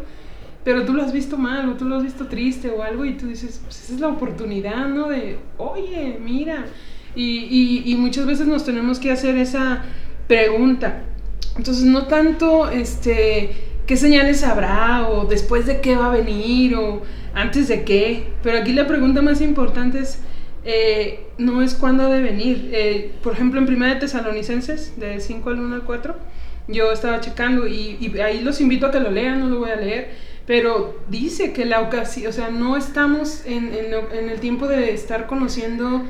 Pero 0.64 0.84
tú 0.84 0.92
lo 0.92 1.04
has 1.04 1.12
visto 1.12 1.38
mal 1.38 1.68
o 1.68 1.74
tú 1.74 1.84
lo 1.84 1.94
has 1.94 2.02
visto 2.02 2.26
triste 2.26 2.68
o 2.68 2.82
algo 2.82 3.04
y 3.04 3.12
tú 3.12 3.28
dices, 3.28 3.60
pues 3.62 3.84
esa 3.84 3.94
es 3.94 4.00
la 4.00 4.08
oportunidad, 4.08 4.88
¿no? 4.88 5.08
De, 5.08 5.38
oye, 5.56 6.18
mira. 6.20 6.64
Y, 7.14 7.46
y, 7.48 7.92
y 7.92 7.94
muchas 7.94 8.26
veces 8.26 8.48
nos 8.48 8.64
tenemos 8.64 8.98
que 8.98 9.12
hacer 9.12 9.36
esa 9.36 9.84
pregunta. 10.26 11.04
Entonces, 11.56 11.84
no 11.84 12.08
tanto, 12.08 12.68
este, 12.70 13.50
qué 13.86 13.96
señales 13.96 14.42
habrá 14.42 15.08
o 15.08 15.26
después 15.26 15.64
de 15.64 15.80
qué 15.80 15.94
va 15.94 16.06
a 16.06 16.16
venir 16.16 16.74
o 16.74 17.02
antes 17.34 17.68
de 17.68 17.84
qué. 17.84 18.32
Pero 18.42 18.58
aquí 18.58 18.72
la 18.72 18.88
pregunta 18.88 19.22
más 19.22 19.40
importante 19.40 20.00
es, 20.00 20.18
eh, 20.70 21.26
no 21.38 21.62
es 21.62 21.74
cuándo 21.74 22.02
ha 22.04 22.08
de 22.08 22.20
venir. 22.20 22.68
Eh, 22.72 23.12
por 23.22 23.32
ejemplo, 23.32 23.58
en 23.60 23.66
1 23.68 23.86
de 23.86 23.94
Tesalonicenses, 23.96 24.98
de 25.00 25.18
5 25.20 25.48
al 25.50 25.60
1 25.60 25.74
al 25.76 25.82
4, 25.84 26.14
yo 26.68 26.92
estaba 26.92 27.20
checando 27.20 27.66
y, 27.66 27.96
y 28.00 28.20
ahí 28.20 28.40
los 28.42 28.60
invito 28.60 28.86
a 28.86 28.90
que 28.90 29.00
lo 29.00 29.10
lean, 29.10 29.40
no 29.40 29.48
lo 29.48 29.60
voy 29.60 29.70
a 29.70 29.76
leer. 29.76 30.10
Pero 30.46 30.98
dice 31.08 31.52
que 31.54 31.64
la 31.64 31.80
ocasión, 31.80 32.28
o 32.30 32.32
sea, 32.32 32.50
no 32.50 32.76
estamos 32.76 33.44
en, 33.46 33.72
en, 33.74 33.94
en 34.12 34.28
el 34.30 34.40
tiempo 34.40 34.66
de 34.66 34.92
estar 34.92 35.26
conociendo 35.26 36.02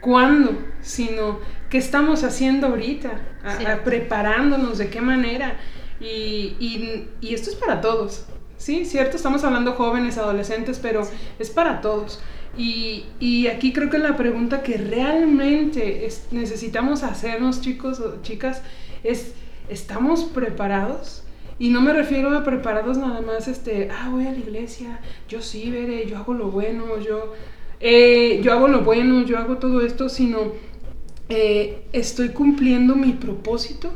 cuándo, 0.00 0.56
sino 0.80 1.38
qué 1.70 1.78
estamos 1.78 2.24
haciendo 2.24 2.68
ahorita, 2.68 3.20
a- 3.44 3.48
a- 3.52 3.56
Cierto. 3.56 3.84
preparándonos, 3.84 4.78
de 4.78 4.88
qué 4.88 5.00
manera. 5.00 5.56
Y, 6.00 6.56
y- 6.60 7.08
y 7.20 7.34
esto 7.34 7.50
es 7.50 7.56
para 7.56 7.80
todos, 7.80 8.26
¿sí? 8.56 8.84
Cierto, 8.84 9.16
estamos 9.16 9.42
hablando 9.44 9.72
jóvenes, 9.72 10.16
adolescentes, 10.16 10.78
pero 10.80 11.02
es 11.38 11.50
para 11.50 11.80
todos. 11.80 12.20
Y, 12.56 13.04
y 13.20 13.46
aquí 13.46 13.72
creo 13.72 13.88
que 13.90 13.98
la 13.98 14.16
pregunta 14.16 14.62
que 14.62 14.76
realmente 14.78 16.06
es- 16.06 16.26
necesitamos 16.32 17.02
hacernos, 17.02 17.60
chicos 17.60 18.00
o 18.00 18.20
chicas, 18.22 18.62
es, 19.04 19.34
¿estamos 19.68 20.24
preparados? 20.24 21.24
Y 21.60 21.70
no 21.70 21.80
me 21.80 21.92
refiero 21.92 22.36
a 22.36 22.44
preparados 22.44 22.98
nada 22.98 23.20
más, 23.20 23.48
este, 23.48 23.88
ah, 23.92 24.08
voy 24.10 24.26
a 24.26 24.32
la 24.32 24.38
iglesia, 24.38 25.00
yo 25.28 25.40
sí, 25.42 25.70
veré, 25.70 26.06
yo 26.06 26.16
hago 26.18 26.34
lo 26.34 26.50
bueno, 26.50 26.98
yo, 27.00 27.34
eh, 27.80 28.40
yo 28.42 28.52
hago 28.52 28.68
lo 28.68 28.82
bueno, 28.82 29.24
yo 29.24 29.38
hago 29.38 29.58
todo 29.58 29.80
esto, 29.80 30.08
sino 30.08 30.52
eh, 31.28 31.82
estoy 31.92 32.30
cumpliendo 32.30 32.94
mi 32.96 33.12
propósito. 33.12 33.92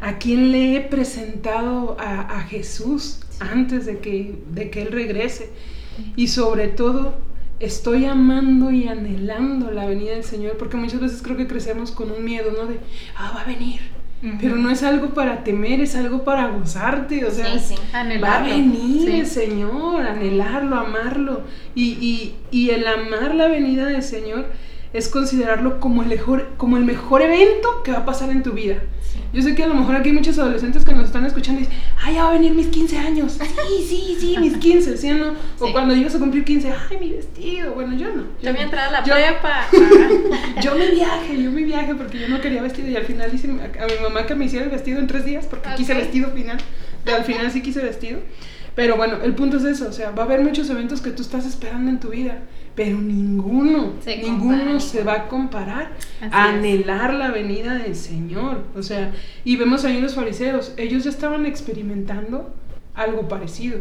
¿A 0.00 0.18
quién 0.18 0.52
le 0.52 0.76
he 0.76 0.80
presentado 0.80 1.96
a, 2.00 2.20
a 2.20 2.40
Jesús 2.42 3.20
antes 3.40 3.84
de 3.86 3.98
que, 3.98 4.34
de 4.52 4.70
que 4.70 4.82
Él 4.82 4.92
regrese? 4.92 5.50
Y 6.16 6.28
sobre 6.28 6.68
todo, 6.68 7.14
estoy 7.62 8.04
amando 8.04 8.70
y 8.70 8.88
anhelando 8.88 9.70
la 9.70 9.86
venida 9.86 10.12
del 10.12 10.24
Señor, 10.24 10.56
porque 10.58 10.76
muchas 10.76 11.00
veces 11.00 11.22
creo 11.22 11.36
que 11.36 11.46
crecemos 11.46 11.90
con 11.92 12.10
un 12.10 12.24
miedo, 12.24 12.50
¿no? 12.52 12.66
De, 12.66 12.78
ah, 13.16 13.32
va 13.34 13.42
a 13.42 13.44
venir. 13.44 13.80
Pero 14.40 14.54
no 14.54 14.70
es 14.70 14.84
algo 14.84 15.14
para 15.14 15.42
temer, 15.42 15.80
es 15.80 15.96
algo 15.96 16.22
para 16.22 16.46
gozarte, 16.46 17.24
o 17.24 17.30
sea, 17.32 17.58
Sí, 17.58 17.74
sí. 17.74 18.20
va 18.22 18.36
a 18.38 18.42
venir 18.44 19.10
Sí. 19.10 19.18
el 19.18 19.26
Señor, 19.26 20.02
anhelarlo, 20.02 20.76
amarlo. 20.76 21.40
Y, 21.74 21.90
y- 22.00 22.34
y 22.52 22.70
el 22.70 22.86
amar 22.86 23.34
la 23.34 23.48
venida 23.48 23.86
del 23.86 24.02
Señor 24.04 24.46
es 24.92 25.08
considerarlo 25.08 25.80
como 25.80 26.02
el, 26.02 26.08
mejor, 26.08 26.50
como 26.56 26.76
el 26.76 26.84
mejor 26.84 27.22
evento 27.22 27.82
que 27.82 27.90
va 27.90 27.98
a 27.98 28.04
pasar 28.04 28.30
en 28.30 28.44
tu 28.44 28.52
vida. 28.52 28.76
Yo 29.32 29.40
sé 29.40 29.54
que 29.54 29.62
a 29.64 29.66
lo 29.66 29.74
mejor 29.74 29.96
aquí 29.96 30.10
hay 30.10 30.14
muchos 30.14 30.38
adolescentes 30.38 30.84
que 30.84 30.92
nos 30.92 31.06
están 31.06 31.24
escuchando 31.24 31.60
y 31.62 31.64
dicen, 31.64 31.78
ah, 32.04 32.10
ya 32.12 32.24
va 32.24 32.30
a 32.30 32.32
venir 32.34 32.52
mis 32.52 32.66
15 32.66 32.98
años. 32.98 33.32
Sí, 33.40 33.86
sí, 33.88 34.16
sí, 34.20 34.36
mis 34.40 34.56
15, 34.58 34.96
¿sí 34.98 35.10
o 35.10 35.14
no? 35.16 35.30
O 35.58 35.66
Sí. 35.66 35.72
cuando 35.72 35.94
llegas 35.94 36.14
a 36.14 36.18
cumplir 36.18 36.44
15, 36.44 36.70
ay, 36.90 36.98
mi 36.98 37.12
vestido. 37.12 37.72
Bueno, 37.72 37.96
yo 37.96 38.08
no. 38.14 38.24
Yo 38.42 38.52
me 38.52 38.60
entré 38.62 38.78
a 38.78 38.90
la 38.90 39.02
Yo- 39.04 39.14
prepa. 39.14 39.66
Yo 40.62 40.74
me 40.76 40.90
viaje, 40.90 41.42
yo 41.42 41.50
me 41.50 41.62
viaje 41.62 41.94
porque 41.94 42.20
yo 42.20 42.28
no 42.28 42.40
quería 42.40 42.62
vestido 42.62 42.88
y 42.88 42.96
al 42.96 43.04
final 43.04 43.34
hice 43.34 43.48
a, 43.48 43.84
a 43.84 43.86
mi 43.86 43.94
mamá 44.02 44.26
que 44.26 44.34
me 44.34 44.44
hiciera 44.44 44.64
el 44.66 44.70
vestido 44.70 44.98
en 45.00 45.06
tres 45.06 45.24
días 45.24 45.46
porque 45.46 45.68
quise 45.76 45.94
vestido 45.94 46.30
final. 46.30 46.58
Al 47.06 47.24
final 47.24 47.50
sí 47.50 47.62
quise 47.62 47.80
vestido. 47.80 48.20
Pero 48.74 48.96
bueno, 48.96 49.16
el 49.22 49.34
punto 49.34 49.56
es 49.58 49.64
eso, 49.64 49.88
o 49.88 49.92
sea, 49.92 50.10
va 50.12 50.22
a 50.22 50.26
haber 50.26 50.40
muchos 50.40 50.68
eventos 50.70 51.00
que 51.02 51.10
tú 51.10 51.22
estás 51.22 51.44
esperando 51.44 51.90
en 51.90 52.00
tu 52.00 52.08
vida, 52.08 52.38
pero 52.74 52.98
ninguno, 52.98 53.92
Se 54.02 54.16
ninguno 54.18 54.80
se 54.80 55.04
va 55.04 55.12
a 55.14 55.28
comparar 55.28 55.92
a 56.30 56.48
anhelar 56.50 57.14
la 57.14 57.30
venida 57.30 57.74
del 57.74 57.94
Señor. 57.96 58.64
O 58.74 58.82
sea, 58.82 59.12
y 59.44 59.56
vemos 59.56 59.84
ahí 59.84 60.00
los 60.00 60.14
fariseos, 60.14 60.72
ellos 60.76 61.04
ya 61.04 61.10
estaban 61.10 61.44
experimentando 61.46 62.54
algo 62.94 63.28
parecido. 63.28 63.78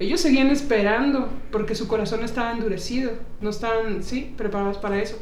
Ellos 0.00 0.20
seguían 0.20 0.48
esperando 0.50 1.28
porque 1.50 1.74
su 1.74 1.88
corazón 1.88 2.22
estaba 2.22 2.52
endurecido, 2.52 3.12
no 3.40 3.50
estaban, 3.50 4.04
sí, 4.04 4.32
preparados 4.36 4.78
para 4.78 5.02
eso. 5.02 5.18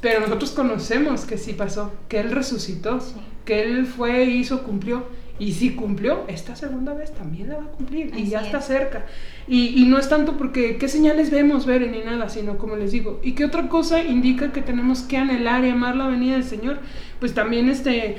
Pero 0.00 0.20
nosotros 0.20 0.52
conocemos 0.52 1.24
que 1.24 1.38
sí 1.38 1.52
pasó, 1.54 1.92
que 2.08 2.20
Él 2.20 2.30
resucitó, 2.30 3.00
Sí. 3.00 3.14
que 3.44 3.62
Él 3.62 3.86
fue, 3.86 4.24
hizo, 4.26 4.62
cumplió. 4.62 5.04
Y 5.38 5.52
si 5.52 5.74
cumplió, 5.74 6.24
esta 6.28 6.56
segunda 6.56 6.94
vez 6.94 7.12
también 7.12 7.48
la 7.48 7.56
va 7.56 7.64
a 7.64 7.68
cumplir. 7.68 8.12
y 8.16 8.28
ya 8.28 8.40
está 8.40 8.58
es. 8.58 8.64
cerca. 8.64 9.06
Y, 9.46 9.82
y 9.82 9.86
no 9.86 9.98
es 9.98 10.08
tanto 10.08 10.36
porque 10.36 10.78
qué 10.78 10.88
señales 10.88 11.30
vemos, 11.30 11.66
ver 11.66 11.88
ni 11.90 12.00
nada, 12.00 12.28
sino 12.28 12.56
como 12.58 12.76
les 12.76 12.92
digo. 12.92 13.20
¿Y 13.22 13.32
qué 13.32 13.44
otra 13.44 13.68
cosa 13.68 14.02
indica 14.02 14.52
que 14.52 14.62
tenemos 14.62 15.02
que 15.02 15.18
anhelar 15.18 15.64
y 15.64 15.70
amar 15.70 15.96
la 15.96 16.06
venida 16.06 16.34
del 16.34 16.44
Señor? 16.44 16.78
Pues 17.20 17.34
también 17.34 17.68
este, 17.68 18.16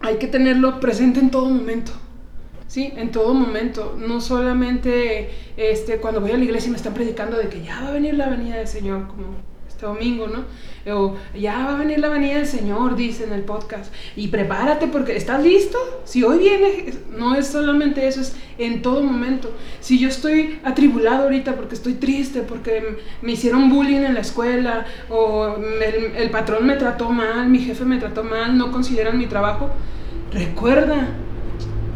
hay 0.00 0.16
que 0.16 0.26
tenerlo 0.26 0.80
presente 0.80 1.20
en 1.20 1.30
todo 1.30 1.48
momento. 1.48 1.92
Sí, 2.66 2.92
en 2.96 3.10
todo 3.12 3.34
momento, 3.34 3.96
no 3.98 4.20
solamente 4.20 5.30
este, 5.56 5.98
cuando 5.98 6.20
voy 6.20 6.32
a 6.32 6.36
la 6.36 6.44
iglesia 6.44 6.68
y 6.68 6.70
me 6.72 6.76
están 6.76 6.92
predicando 6.94 7.36
de 7.36 7.48
que 7.48 7.62
ya 7.62 7.80
va 7.80 7.88
a 7.88 7.92
venir 7.92 8.14
la 8.14 8.28
venida 8.28 8.56
del 8.56 8.66
Señor, 8.66 9.06
como 9.06 9.36
este 9.84 9.86
domingo, 9.86 10.26
¿no? 10.26 10.44
O 10.92 11.16
ya 11.34 11.64
va 11.64 11.74
a 11.74 11.78
venir 11.78 11.98
la 11.98 12.08
venida 12.08 12.36
del 12.36 12.46
Señor, 12.46 12.94
dice 12.96 13.24
en 13.24 13.32
el 13.32 13.42
podcast, 13.42 13.92
y 14.16 14.28
prepárate 14.28 14.86
porque 14.86 15.16
estás 15.16 15.42
listo. 15.42 15.78
Si 16.04 16.22
hoy 16.22 16.38
viene, 16.38 16.92
no 17.16 17.34
es 17.34 17.46
solamente 17.48 18.06
eso, 18.06 18.20
es 18.20 18.36
en 18.58 18.82
todo 18.82 19.02
momento. 19.02 19.50
Si 19.80 19.98
yo 19.98 20.08
estoy 20.08 20.60
atribulado 20.62 21.24
ahorita 21.24 21.56
porque 21.56 21.74
estoy 21.74 21.94
triste, 21.94 22.42
porque 22.42 22.98
me 23.22 23.32
hicieron 23.32 23.70
bullying 23.70 24.00
en 24.00 24.14
la 24.14 24.20
escuela, 24.20 24.84
o 25.08 25.56
el 26.16 26.30
patrón 26.30 26.66
me 26.66 26.76
trató 26.76 27.10
mal, 27.10 27.48
mi 27.48 27.60
jefe 27.60 27.84
me 27.84 27.98
trató 27.98 28.22
mal, 28.22 28.56
no 28.56 28.70
consideran 28.70 29.16
mi 29.16 29.26
trabajo, 29.26 29.70
recuerda, 30.32 31.08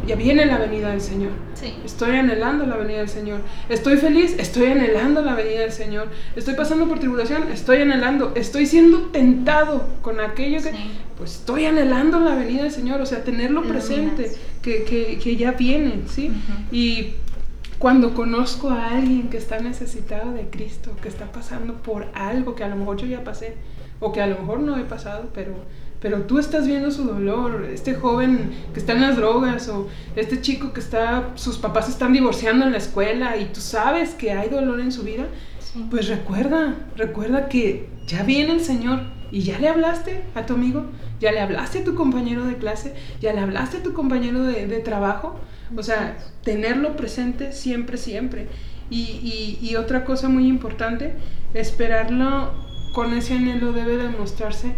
ya 0.08 0.16
viene 0.16 0.46
la 0.46 0.58
venida 0.58 0.90
del 0.90 1.00
Señor. 1.00 1.32
Sí. 1.54 1.74
Estoy 1.84 2.16
anhelando 2.16 2.66
la 2.66 2.76
venida 2.76 2.98
del 2.98 3.08
Señor. 3.08 3.40
Estoy 3.68 3.98
feliz, 3.98 4.34
estoy 4.38 4.66
anhelando 4.66 5.22
la 5.22 5.34
venida 5.34 5.60
del 5.60 5.72
Señor. 5.72 6.08
Estoy 6.34 6.54
pasando 6.54 6.88
por 6.88 6.98
tribulación, 6.98 7.44
estoy 7.52 7.82
anhelando. 7.82 8.32
Estoy 8.34 8.66
siendo 8.66 9.10
tentado 9.10 9.86
con 10.02 10.20
aquello 10.20 10.62
que... 10.62 10.72
Sí. 10.72 10.90
Pues 11.18 11.34
estoy 11.34 11.64
anhelando 11.66 12.20
la 12.20 12.36
venida 12.36 12.62
del 12.62 12.72
Señor. 12.72 13.00
O 13.00 13.06
sea, 13.06 13.22
tenerlo 13.22 13.62
Lo 13.62 13.68
presente, 13.68 14.32
que, 14.62 14.84
que, 14.84 15.18
que 15.18 15.36
ya 15.36 15.52
viene, 15.52 16.02
¿sí? 16.06 16.30
Y 16.72 17.14
cuando 17.78 18.14
conozco 18.14 18.70
a 18.70 18.96
alguien 18.96 19.28
que 19.28 19.36
está 19.36 19.58
necesitado 19.58 20.32
de 20.32 20.48
Cristo, 20.48 20.92
que 21.02 21.08
está 21.08 21.30
pasando 21.30 21.74
por 21.74 22.06
algo 22.14 22.54
que 22.54 22.64
a 22.64 22.68
lo 22.68 22.76
mejor 22.76 22.96
yo 22.96 23.06
ya 23.06 23.24
pasé, 23.24 23.56
o 24.00 24.12
que 24.12 24.22
a 24.22 24.26
lo 24.26 24.38
mejor 24.38 24.60
no 24.60 24.78
he 24.78 24.84
pasado, 24.84 25.30
pero, 25.34 25.52
pero 26.00 26.22
tú 26.22 26.38
estás 26.38 26.66
viendo 26.66 26.90
su 26.90 27.04
dolor, 27.04 27.66
este 27.72 27.94
joven 27.94 28.50
que 28.72 28.80
está 28.80 28.92
en 28.92 29.00
las 29.00 29.16
drogas, 29.16 29.68
o 29.68 29.88
este 30.16 30.40
chico 30.40 30.72
que 30.72 30.80
está, 30.80 31.30
sus 31.34 31.58
papás 31.58 31.88
están 31.88 32.12
divorciando 32.12 32.64
en 32.66 32.72
la 32.72 32.78
escuela, 32.78 33.36
y 33.36 33.46
tú 33.46 33.60
sabes 33.60 34.10
que 34.14 34.32
hay 34.32 34.48
dolor 34.48 34.80
en 34.80 34.92
su 34.92 35.02
vida, 35.02 35.26
Sí. 35.60 35.84
pues 35.90 36.08
recuerda, 36.08 36.76
recuerda 36.96 37.48
que 37.48 37.88
ya 38.06 38.22
viene 38.22 38.52
el 38.52 38.60
Señor 38.60 39.00
y 39.30 39.42
ya 39.42 39.58
le 39.58 39.68
hablaste 39.68 40.22
a 40.34 40.46
tu 40.46 40.54
amigo, 40.54 40.86
ya 41.20 41.30
le 41.32 41.40
hablaste 41.40 41.80
a 41.80 41.84
tu 41.84 41.94
compañero 41.94 42.44
de 42.46 42.56
clase, 42.56 42.94
ya 43.20 43.32
le 43.34 43.40
hablaste 43.40 43.78
a 43.78 43.82
tu 43.82 43.92
compañero 43.92 44.44
de, 44.44 44.66
de 44.66 44.78
trabajo. 44.78 45.38
O 45.76 45.82
sea, 45.82 46.16
tenerlo 46.42 46.96
presente 46.96 47.52
siempre, 47.52 47.98
siempre. 47.98 48.46
Y, 48.88 49.00
y- 49.02 49.58
y 49.60 49.76
otra 49.76 50.06
cosa 50.06 50.30
muy 50.30 50.46
importante, 50.48 51.12
esperarlo 51.52 52.50
con 52.94 53.12
ese 53.12 53.34
anhelo 53.34 53.72
debe 53.72 53.98
demostrarse 53.98 54.72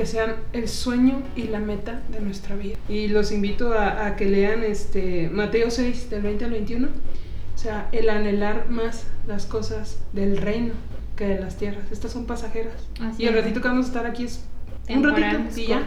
que 0.00 0.06
sean 0.06 0.36
el 0.54 0.66
sueño 0.66 1.20
y 1.36 1.42
la 1.48 1.58
meta 1.58 2.00
de 2.08 2.22
nuestra 2.22 2.56
vida. 2.56 2.78
Y 2.88 3.08
los 3.08 3.32
invito 3.32 3.74
a, 3.74 4.06
a 4.06 4.16
que 4.16 4.24
lean 4.24 4.64
este 4.64 5.28
Mateo 5.28 5.70
6 5.70 6.08
del 6.08 6.22
20 6.22 6.46
al 6.46 6.50
21. 6.52 6.88
O 6.88 7.58
sea, 7.58 7.86
el 7.92 8.08
anhelar 8.08 8.70
más 8.70 9.04
las 9.26 9.44
cosas 9.44 9.98
del 10.14 10.38
reino 10.38 10.72
que 11.16 11.26
de 11.26 11.38
las 11.38 11.58
tierras. 11.58 11.84
Estas 11.92 12.12
son 12.12 12.24
pasajeras. 12.24 12.88
Así 12.98 13.24
y 13.24 13.26
el 13.26 13.34
ratito 13.34 13.60
que 13.60 13.68
vamos 13.68 13.84
a 13.84 13.88
estar 13.88 14.06
aquí 14.06 14.24
es 14.24 14.42
un 14.88 15.02
Temporal, 15.02 15.20
ratito 15.20 15.50
es 15.50 15.58
y 15.58 15.66
ya. 15.66 15.82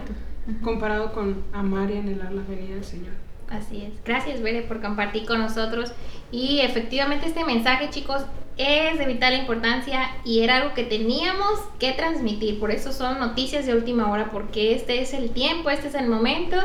Comparado 0.61 1.11
con 1.11 1.41
amar 1.51 1.89
y 1.89 1.97
anhelar 1.97 2.33
la 2.33 2.43
venida 2.43 2.75
del 2.75 2.83
Señor. 2.83 3.13
Así 3.49 3.81
es. 3.81 3.93
Gracias, 4.05 4.43
Bere, 4.43 4.61
por 4.61 4.79
compartir 4.79 5.25
con 5.25 5.39
nosotros. 5.39 5.91
Y 6.31 6.59
efectivamente 6.59 7.25
este 7.25 7.43
mensaje, 7.45 7.89
chicos, 7.89 8.27
es 8.57 8.99
de 8.99 9.05
vital 9.05 9.33
importancia 9.33 10.11
y 10.23 10.41
era 10.41 10.57
algo 10.57 10.73
que 10.73 10.83
teníamos 10.83 11.59
que 11.79 11.91
transmitir. 11.93 12.59
Por 12.59 12.71
eso 12.71 12.91
son 12.91 13.19
noticias 13.19 13.65
de 13.65 13.73
última 13.73 14.11
hora, 14.11 14.29
porque 14.31 14.75
este 14.75 15.01
es 15.01 15.13
el 15.13 15.31
tiempo, 15.31 15.69
este 15.69 15.87
es 15.87 15.95
el 15.95 16.07
momento. 16.07 16.57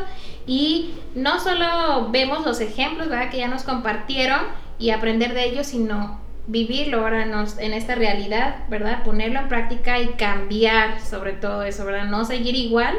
Y 0.46 0.94
no 1.14 1.40
solo 1.40 2.09
vemos 2.11 2.44
los 2.44 2.61
ejemplos, 2.61 3.09
¿verdad? 3.09 3.31
Que 3.31 3.38
ya 3.38 3.48
nos 3.48 3.62
compartieron 3.62 4.40
y 4.79 4.90
aprender 4.90 5.35
de 5.35 5.44
ellos, 5.46 5.66
sino 5.68 6.20
vivirlo 6.46 7.01
ahora 7.01 7.27
nos- 7.27 7.59
en 7.59 7.74
esta 7.74 7.94
realidad, 7.94 8.64
¿verdad? 8.68 9.03
Ponerlo 9.03 9.40
en 9.40 9.48
práctica 9.48 10.01
y 10.01 10.09
cambiar 10.14 11.01
sobre 11.01 11.33
todo 11.33 11.62
eso, 11.62 11.85
¿verdad? 11.85 12.05
No 12.05 12.24
seguir 12.24 12.55
igual, 12.55 12.94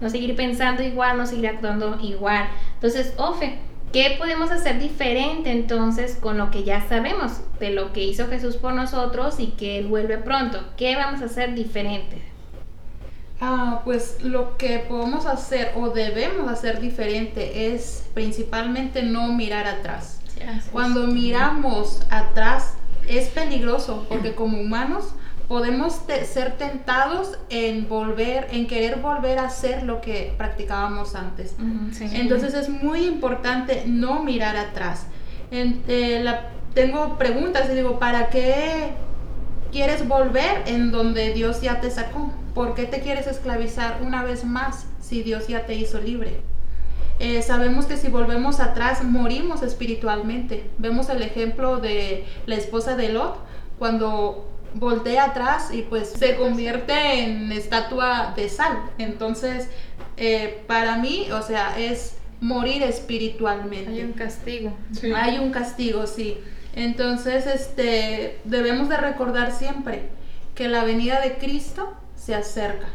no 0.00 0.08
seguir 0.10 0.34
pensando 0.36 0.82
igual, 0.82 1.16
no 1.18 1.26
seguir 1.26 1.48
actuando 1.48 1.98
igual. 2.00 2.48
Entonces, 2.74 3.14
Ofe, 3.16 3.58
¿qué 3.92 4.16
podemos 4.18 4.50
hacer 4.50 4.80
diferente 4.80 5.50
entonces 5.50 6.16
con 6.16 6.38
lo 6.38 6.50
que 6.50 6.64
ya 6.64 6.86
sabemos 6.88 7.40
de 7.60 7.70
lo 7.70 7.92
que 7.92 8.04
hizo 8.04 8.28
Jesús 8.28 8.56
por 8.56 8.72
nosotros 8.72 9.38
y 9.38 9.48
que 9.48 9.78
Él 9.78 9.86
vuelve 9.86 10.18
pronto? 10.18 10.58
¿Qué 10.76 10.96
vamos 10.96 11.22
a 11.22 11.26
hacer 11.26 11.54
diferente? 11.54 12.22
Ah, 13.40 13.82
pues 13.84 14.18
lo 14.22 14.56
que 14.56 14.78
podemos 14.78 15.26
hacer 15.26 15.72
o 15.76 15.90
debemos 15.90 16.48
hacer 16.48 16.80
diferente 16.80 17.74
es 17.74 18.04
principalmente 18.14 19.02
no 19.02 19.32
mirar 19.32 19.66
atrás. 19.66 20.20
Cuando 20.70 21.06
miramos 21.06 22.02
atrás 22.10 22.74
es 23.08 23.28
peligroso 23.28 24.06
porque 24.08 24.34
como 24.34 24.60
humanos 24.60 25.14
podemos 25.48 26.00
ser 26.24 26.56
tentados 26.56 27.38
en 27.50 27.88
volver, 27.88 28.48
en 28.52 28.66
querer 28.66 28.96
volver 29.00 29.38
a 29.38 29.44
hacer 29.46 29.82
lo 29.82 30.00
que 30.00 30.32
practicábamos 30.38 31.14
antes. 31.14 31.54
Entonces 32.16 32.54
es 32.54 32.68
muy 32.68 33.04
importante 33.06 33.84
no 33.86 34.22
mirar 34.22 34.56
atrás. 34.56 35.06
En- 35.50 35.82
eh, 35.88 36.20
la- 36.22 36.48
tengo 36.74 37.18
preguntas 37.18 37.68
y 37.70 37.74
digo, 37.74 37.98
¿para 37.98 38.30
qué 38.30 38.92
quieres 39.70 40.08
volver 40.08 40.62
en 40.66 40.90
donde 40.90 41.32
Dios 41.34 41.60
ya 41.60 41.80
te 41.80 41.90
sacó? 41.90 42.32
¿Por 42.54 42.74
qué 42.74 42.84
te 42.84 43.00
quieres 43.00 43.26
esclavizar 43.26 44.00
una 44.02 44.22
vez 44.22 44.44
más 44.44 44.86
si 45.00 45.22
Dios 45.22 45.48
ya 45.48 45.66
te 45.66 45.74
hizo 45.74 46.00
libre? 46.00 46.40
Eh, 47.18 47.42
sabemos 47.42 47.84
que 47.84 47.96
si 47.98 48.08
volvemos 48.08 48.58
atrás 48.60 49.04
morimos 49.04 49.62
espiritualmente. 49.62 50.68
Vemos 50.78 51.08
el 51.10 51.22
ejemplo 51.22 51.76
de 51.76 52.24
la 52.46 52.54
esposa 52.54 52.96
de 52.96 53.10
Lot 53.10 53.36
cuando 53.78 54.48
voltea 54.74 55.24
atrás 55.24 55.70
y 55.72 55.82
pues 55.82 56.08
se 56.10 56.36
convierte 56.36 57.24
en 57.24 57.52
estatua 57.52 58.32
de 58.36 58.48
sal. 58.48 58.78
Entonces, 58.98 59.68
eh, 60.16 60.62
para 60.66 60.96
mí, 60.96 61.28
o 61.32 61.42
sea, 61.42 61.78
es 61.78 62.16
morir 62.40 62.82
espiritualmente. 62.82 63.90
Hay 63.90 64.02
un 64.02 64.12
castigo. 64.12 64.72
Sí. 64.92 65.12
Hay 65.14 65.38
un 65.38 65.50
castigo, 65.50 66.06
sí. 66.06 66.38
Entonces, 66.74 67.46
este, 67.46 68.38
debemos 68.44 68.88
de 68.88 68.96
recordar 68.96 69.52
siempre 69.52 70.08
que 70.54 70.68
la 70.68 70.84
venida 70.84 71.20
de 71.20 71.34
Cristo 71.34 71.92
se 72.16 72.34
acerca. 72.34 72.88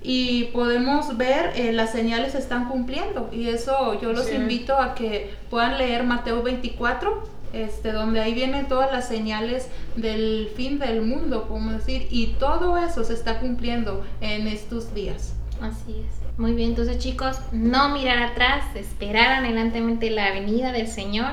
Y 0.00 0.44
podemos 0.54 1.16
ver, 1.16 1.52
eh, 1.56 1.72
las 1.72 1.90
señales 1.90 2.32
se 2.32 2.38
están 2.38 2.68
cumpliendo. 2.68 3.28
Y 3.32 3.48
eso 3.48 4.00
yo 4.00 4.12
los 4.12 4.26
Sí. 4.26 4.36
invito 4.36 4.76
a 4.78 4.94
que 4.94 5.34
puedan 5.50 5.76
leer 5.78 6.04
Mateo 6.04 6.42
24, 6.42 7.24
este, 7.52 7.92
donde 7.92 8.20
ahí 8.20 8.34
vienen 8.34 8.68
todas 8.68 8.92
las 8.92 9.08
señales 9.08 9.68
del 9.96 10.50
fin 10.56 10.78
del 10.78 11.02
mundo, 11.02 11.46
podemos 11.48 11.74
decir. 11.74 12.06
Y 12.10 12.34
todo 12.38 12.78
eso 12.78 13.04
se 13.04 13.14
está 13.14 13.40
cumpliendo 13.40 14.04
en 14.20 14.46
estos 14.46 14.94
días. 14.94 15.34
Así 15.60 16.04
es. 16.06 16.38
Muy 16.38 16.52
bien, 16.52 16.70
entonces 16.70 16.98
chicos, 16.98 17.36
no 17.50 17.88
mirar 17.88 18.22
atrás, 18.22 18.64
esperar 18.76 19.42
adelantemente 19.42 20.10
la 20.10 20.30
venida 20.30 20.70
del 20.70 20.86
Señor. 20.86 21.32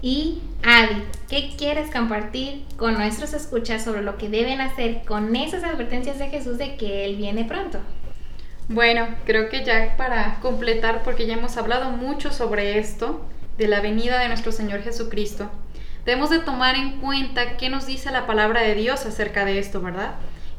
Y 0.00 0.38
Adi, 0.64 1.02
¿qué 1.28 1.54
quieres 1.58 1.90
compartir 1.90 2.64
con 2.76 2.94
nuestros 2.94 3.34
escuchas 3.34 3.84
sobre 3.84 4.02
lo 4.02 4.16
que 4.16 4.28
deben 4.28 4.60
hacer 4.60 5.02
con 5.06 5.34
esas 5.36 5.64
advertencias 5.64 6.18
de 6.18 6.28
Jesús 6.28 6.58
de 6.58 6.76
que 6.76 7.04
Él 7.04 7.16
viene 7.16 7.44
pronto? 7.44 7.80
Bueno, 8.68 9.06
creo 9.24 9.48
que 9.48 9.64
ya 9.64 9.94
para 9.96 10.40
completar, 10.40 11.02
porque 11.02 11.26
ya 11.26 11.34
hemos 11.34 11.56
hablado 11.56 11.90
mucho 11.90 12.32
sobre 12.32 12.78
esto, 12.78 13.20
de 13.58 13.68
la 13.68 13.80
venida 13.80 14.18
de 14.18 14.28
nuestro 14.28 14.52
Señor 14.52 14.82
Jesucristo, 14.82 15.50
debemos 16.04 16.30
de 16.30 16.38
tomar 16.40 16.76
en 16.76 17.00
cuenta 17.00 17.56
qué 17.56 17.68
nos 17.68 17.86
dice 17.86 18.10
la 18.10 18.26
palabra 18.26 18.60
de 18.62 18.74
Dios 18.74 19.06
acerca 19.06 19.44
de 19.44 19.58
esto, 19.58 19.80
¿verdad? 19.80 20.14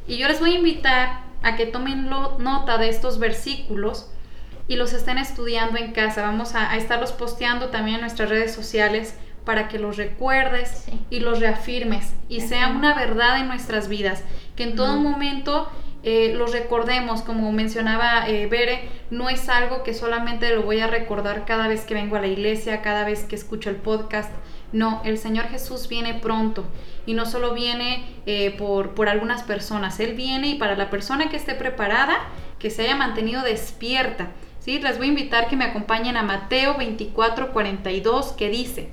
Y 0.07 0.17
yo 0.17 0.27
les 0.27 0.39
voy 0.39 0.51
a 0.53 0.57
invitar 0.57 1.21
a 1.43 1.55
que 1.55 1.65
tomen 1.65 2.10
lo- 2.10 2.38
nota 2.39 2.77
de 2.77 2.89
estos 2.89 3.19
versículos 3.19 4.10
y 4.67 4.75
los 4.75 4.91
estén 4.93 5.17
estudiando 5.17 5.77
en 5.77 5.91
casa. 5.93 6.21
Vamos 6.23 6.55
a, 6.55 6.71
a 6.71 6.77
estarlos 6.77 7.12
posteando 7.12 7.67
también 7.69 7.95
en 7.95 8.01
nuestras 8.01 8.29
redes 8.29 8.53
sociales 8.53 9.15
para 9.45 9.69
que 9.69 9.79
los 9.79 9.95
recuerdes 9.95 10.83
Sí. 10.86 10.99
y 11.10 11.19
los 11.21 11.39
reafirmes 11.39 12.13
y 12.27 12.41
sea 12.41 12.67
Ujú. 12.69 12.79
una 12.79 12.93
verdad 12.95 13.39
en 13.39 13.47
nuestras 13.47 13.88
vidas, 13.88 14.23
que 14.57 14.63
en 14.63 14.75
todo 14.75 14.97
momento 14.97 15.71
eh, 16.03 16.33
los 16.36 16.51
recordemos, 16.51 17.21
como 17.21 17.51
mencionaba 17.51 18.29
eh, 18.29 18.47
Bere, 18.47 18.88
no 19.10 19.29
es 19.29 19.49
algo 19.49 19.83
que 19.83 19.93
solamente 19.93 20.53
lo 20.53 20.62
voy 20.63 20.79
a 20.79 20.88
recordar 20.88 21.45
cada 21.45 21.67
vez 21.67 21.86
que 21.86 21.95
vengo 21.95 22.15
a 22.15 22.21
la 22.21 22.27
iglesia, 22.27 22.81
cada 22.81 23.03
vez 23.03 23.23
que 23.23 23.36
escucho 23.36 23.69
el 23.69 23.77
podcast. 23.77 24.31
No, 24.71 25.01
el 25.05 25.17
Señor 25.17 25.45
Jesús 25.45 25.88
viene 25.88 26.13
pronto 26.13 26.65
y 27.05 27.13
no 27.13 27.25
solo 27.25 27.53
viene 27.53 28.05
eh, 28.25 28.51
por, 28.57 28.93
por 28.93 29.10
algunas 29.10 29.43
personas, 29.43 29.99
Él 29.99 30.13
viene 30.13 30.49
y 30.49 30.55
para 30.55 30.75
la 30.75 30.89
persona 30.89 31.29
que 31.29 31.38
esté 31.38 31.55
preparada, 31.55 32.17
que 32.60 32.69
se 32.69 32.83
haya 32.83 32.95
mantenido 32.95 33.43
despierta, 33.43 34.27
¿sí? 34.60 34.79
Les 34.79 34.97
voy 34.97 35.07
a 35.07 35.10
invitar 35.10 35.47
que 35.47 35.55
me 35.55 35.65
acompañen 35.65 36.17
a 36.17 36.23
Mateo 36.23 36.77
24, 36.77 37.53
42, 37.53 38.33
que 38.33 38.49
dice, 38.49 38.89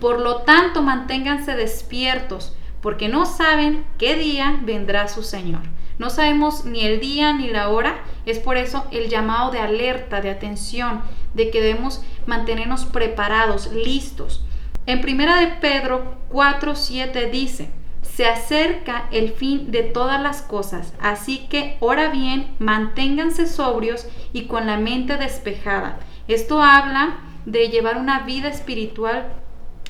por 0.00 0.20
lo 0.20 0.38
tanto 0.42 0.82
manténganse 0.82 1.54
despiertos, 1.56 2.56
porque 2.80 3.08
no 3.08 3.26
saben 3.26 3.84
qué 3.98 4.16
día 4.16 4.60
vendrá 4.62 5.08
su 5.08 5.22
Señor. 5.22 5.62
No 5.98 6.10
sabemos 6.10 6.64
ni 6.64 6.84
el 6.84 7.00
día 7.00 7.32
ni 7.32 7.48
la 7.48 7.70
hora, 7.70 7.98
es 8.24 8.38
por 8.38 8.56
eso 8.56 8.86
el 8.92 9.08
llamado 9.08 9.50
de 9.50 9.58
alerta, 9.58 10.20
de 10.20 10.30
atención, 10.30 11.02
de 11.34 11.50
que 11.50 11.60
debemos 11.60 12.02
mantenernos 12.26 12.84
preparados, 12.84 13.72
listos. 13.72 14.44
En 14.86 15.00
primera 15.00 15.40
de 15.40 15.48
Pedro 15.48 16.18
4, 16.28 16.76
7 16.76 17.30
dice, 17.30 17.70
se 18.02 18.26
acerca 18.26 19.08
el 19.10 19.30
fin 19.32 19.70
de 19.70 19.82
todas 19.82 20.20
las 20.20 20.42
cosas, 20.42 20.94
así 21.00 21.46
que 21.48 21.76
ora 21.80 22.08
bien, 22.08 22.54
manténganse 22.58 23.46
sobrios 23.46 24.08
y 24.32 24.44
con 24.46 24.66
la 24.66 24.76
mente 24.76 25.16
despejada. 25.16 25.98
Esto 26.26 26.62
habla 26.62 27.18
de 27.44 27.68
llevar 27.68 27.96
una 27.96 28.20
vida 28.20 28.48
espiritual 28.48 29.32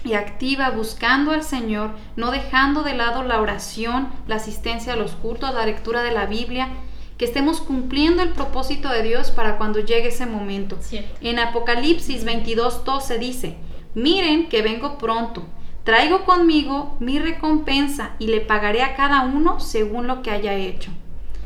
y 0.05 0.15
activa 0.15 0.71
buscando 0.71 1.33
al 1.33 1.43
Señor, 1.43 1.91
no 2.17 2.31
dejando 2.31 2.83
de 2.83 2.95
lado 2.95 3.23
la 3.23 3.41
oración, 3.41 4.09
la 4.27 4.37
asistencia 4.37 4.93
a 4.93 4.97
los 4.97 5.13
cultos, 5.13 5.55
la 5.55 5.67
lectura 5.67 6.03
de 6.03 6.13
la 6.13 6.27
Biblia, 6.27 6.69
que 7.17 7.25
estemos 7.25 7.61
cumpliendo 7.61 8.23
el 8.23 8.31
propósito 8.31 8.89
de 8.91 9.03
Dios 9.03 9.31
para 9.31 9.59
cuando 9.59 9.81
llegue 9.81 10.09
ese 10.09 10.27
momento. 10.27 10.79
En 11.21 11.39
Apocalipsis 11.39 12.25
22:12 12.25 13.19
dice, 13.19 13.57
miren 13.95 14.49
que 14.49 14.63
vengo 14.63 14.99
pronto 14.99 15.45
Traigo 15.89 16.27
conmigo 16.27 16.99
mi 17.01 17.19
recompensa 17.19 18.11
y 18.19 18.27
le 18.27 18.43
pagaré 18.43 18.83
a 18.83 18.95
cada 18.95 19.23
uno 19.23 19.59
según 19.59 20.07
lo 20.07 20.21
que 20.21 20.31
haya 20.31 20.53
hecho. 20.53 20.91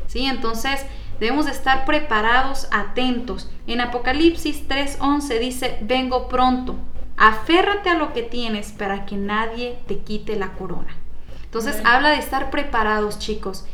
¿Sí? 0.07 0.25
Entonces 0.25 0.85
debemos 1.17 1.47
estar 1.47 1.85
preparados, 1.85 2.67
atentos. 2.69 3.49
En 3.67 3.79
Apocalipsis 3.79 4.67
3:11 4.67 5.39
dice, 5.39 5.77
vengo 5.83 6.27
pronto. 6.27 6.75
Aférrate 7.17 7.89
a 7.89 7.97
lo 7.97 8.13
que 8.13 8.23
tienes 8.23 8.71
para 8.71 9.05
que 9.05 9.15
nadie 9.15 9.77
te 9.87 9.99
quite 9.99 10.35
la 10.35 10.53
corona. 10.53 10.95
Entonces 11.43 11.81
habla 11.85 12.09
de 12.09 12.17
estar 12.17 12.49
preparados, 12.49 13.19
chicos. 13.19 13.65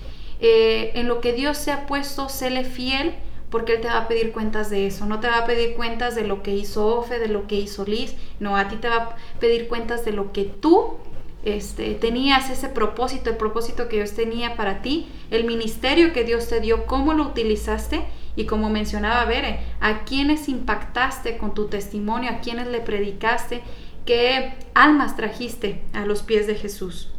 Eh, 0.42 0.92
en 0.96 1.08
lo 1.08 1.22
que 1.22 1.34
Dios 1.34 1.58
se 1.58 1.72
ha 1.72 1.86
puesto, 1.86 2.30
séle 2.30 2.64
fiel 2.64 3.16
porque 3.50 3.74
Él 3.74 3.82
te 3.82 3.88
va 3.88 4.00
a 4.00 4.08
pedir 4.08 4.32
cuentas 4.32 4.70
de 4.70 4.86
eso. 4.86 5.06
No 5.06 5.20
te 5.20 5.28
va 5.28 5.40
a 5.40 5.46
pedir 5.46 5.76
cuentas 5.76 6.16
de 6.16 6.26
lo 6.26 6.44
que 6.44 6.54
hizo 6.54 6.86
Ofe, 6.88 7.20
de 7.20 7.28
lo 7.28 7.48
que 7.48 7.56
hizo 7.56 7.86
Liz. 7.86 8.16
No, 8.40 8.58
a 8.58 8.68
ti 8.68 8.76
te 8.76 8.90
va 8.90 8.96
a 8.96 9.16
pedir 9.40 9.68
cuentas 9.68 10.06
de 10.06 10.12
lo 10.12 10.32
que 10.32 10.44
tú 10.44 10.98
este, 11.44 11.96
tenías 11.96 12.50
ese 12.50 12.68
propósito, 12.68 13.30
el 13.30 13.38
propósito 13.38 13.88
que 13.88 13.98
Dios 13.98 14.12
tenía 14.12 14.56
para 14.56 14.82
ti, 14.82 15.08
el 15.32 15.46
ministerio 15.46 16.14
que 16.14 16.24
Dios 16.24 16.48
te 16.48 16.60
dio, 16.60 16.86
cómo 16.86 17.14
lo 17.14 17.24
utilizaste 17.24 18.04
y 18.40 18.46
como 18.46 18.70
mencionaba 18.70 19.26
Bere, 19.26 19.60
a 19.82 20.06
quienes 20.06 20.48
impactaste 20.48 21.38
con 21.38 21.54
tu 21.54 21.68
testimonio, 21.68 22.32
a 22.32 22.40
quienes 22.40 22.68
le 22.68 22.80
predicaste, 22.80 23.62
qué 24.06 24.54
almas 24.74 25.18
trajiste 25.18 25.82
a 25.92 26.06
los 26.06 26.24
pies 26.24 26.48
de 26.48 26.56
Jesús. 26.56 27.12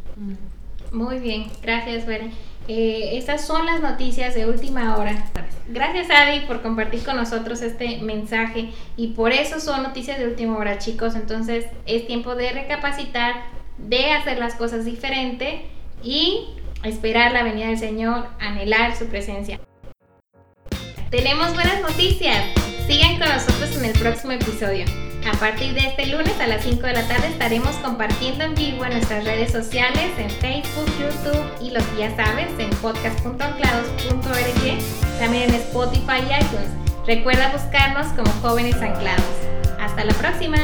Muy 0.91 1.19
bien, 1.19 1.51
gracias 1.61 2.07
Bere. 2.07 2.31
Eh, 2.67 3.17
estas 3.19 3.45
son 3.45 3.67
las 3.67 3.81
noticias 3.81 4.33
de 4.33 4.47
última 4.47 4.97
hora. 4.97 5.23
Gracias 5.69 6.09
Adi 6.09 6.39
por 6.47 6.63
compartir 6.63 7.03
con 7.03 7.17
nosotros 7.17 7.61
este 7.61 8.01
mensaje 8.01 8.71
y 8.97 9.09
por 9.09 9.31
eso 9.31 9.59
son 9.59 9.83
noticias 9.83 10.17
de 10.17 10.25
última 10.25 10.57
hora 10.57 10.79
chicos. 10.79 11.13
Entonces 11.13 11.67
es 11.85 12.07
tiempo 12.07 12.33
de 12.33 12.51
recapacitar, 12.51 13.43
de 13.77 14.11
hacer 14.13 14.39
las 14.39 14.55
cosas 14.55 14.85
diferente 14.85 15.67
y 16.01 16.47
esperar 16.83 17.31
la 17.31 17.43
venida 17.43 17.67
del 17.67 17.77
Señor, 17.77 18.25
anhelar 18.39 18.95
su 18.95 19.05
presencia. 19.05 19.59
Tenemos 21.11 21.53
buenas 21.53 21.79
noticias. 21.81 22.45
Sigan 22.87 23.19
con 23.19 23.27
nosotros 23.27 23.75
en 23.75 23.83
el 23.83 23.91
próximo 23.99 24.31
episodio. 24.31 24.85
A 25.29 25.33
partir 25.37 25.73
de 25.73 25.81
este 25.81 26.07
lunes 26.07 26.39
a 26.39 26.47
las 26.47 26.63
5 26.63 26.87
de 26.87 26.93
la 26.93 27.05
tarde 27.05 27.27
estaremos 27.27 27.75
compartiendo 27.83 28.45
en 28.45 28.55
vivo 28.55 28.85
en 28.85 28.91
nuestras 28.91 29.25
redes 29.25 29.51
sociales, 29.51 30.09
en 30.17 30.29
Facebook, 30.29 30.85
YouTube 30.97 31.43
y 31.59 31.71
lo 31.71 31.81
que 31.81 31.97
ya 31.97 32.15
sabes, 32.15 32.47
en 32.57 32.69
podcast.anclados.org, 32.77 35.19
también 35.19 35.49
en 35.49 35.55
Spotify 35.55 36.21
y 36.21 36.31
iTunes. 36.45 36.69
Recuerda 37.05 37.51
buscarnos 37.51 38.07
como 38.13 38.31
jóvenes 38.39 38.75
anclados. 38.75 39.25
Hasta 39.81 40.05
la 40.05 40.13
próxima. 40.13 40.59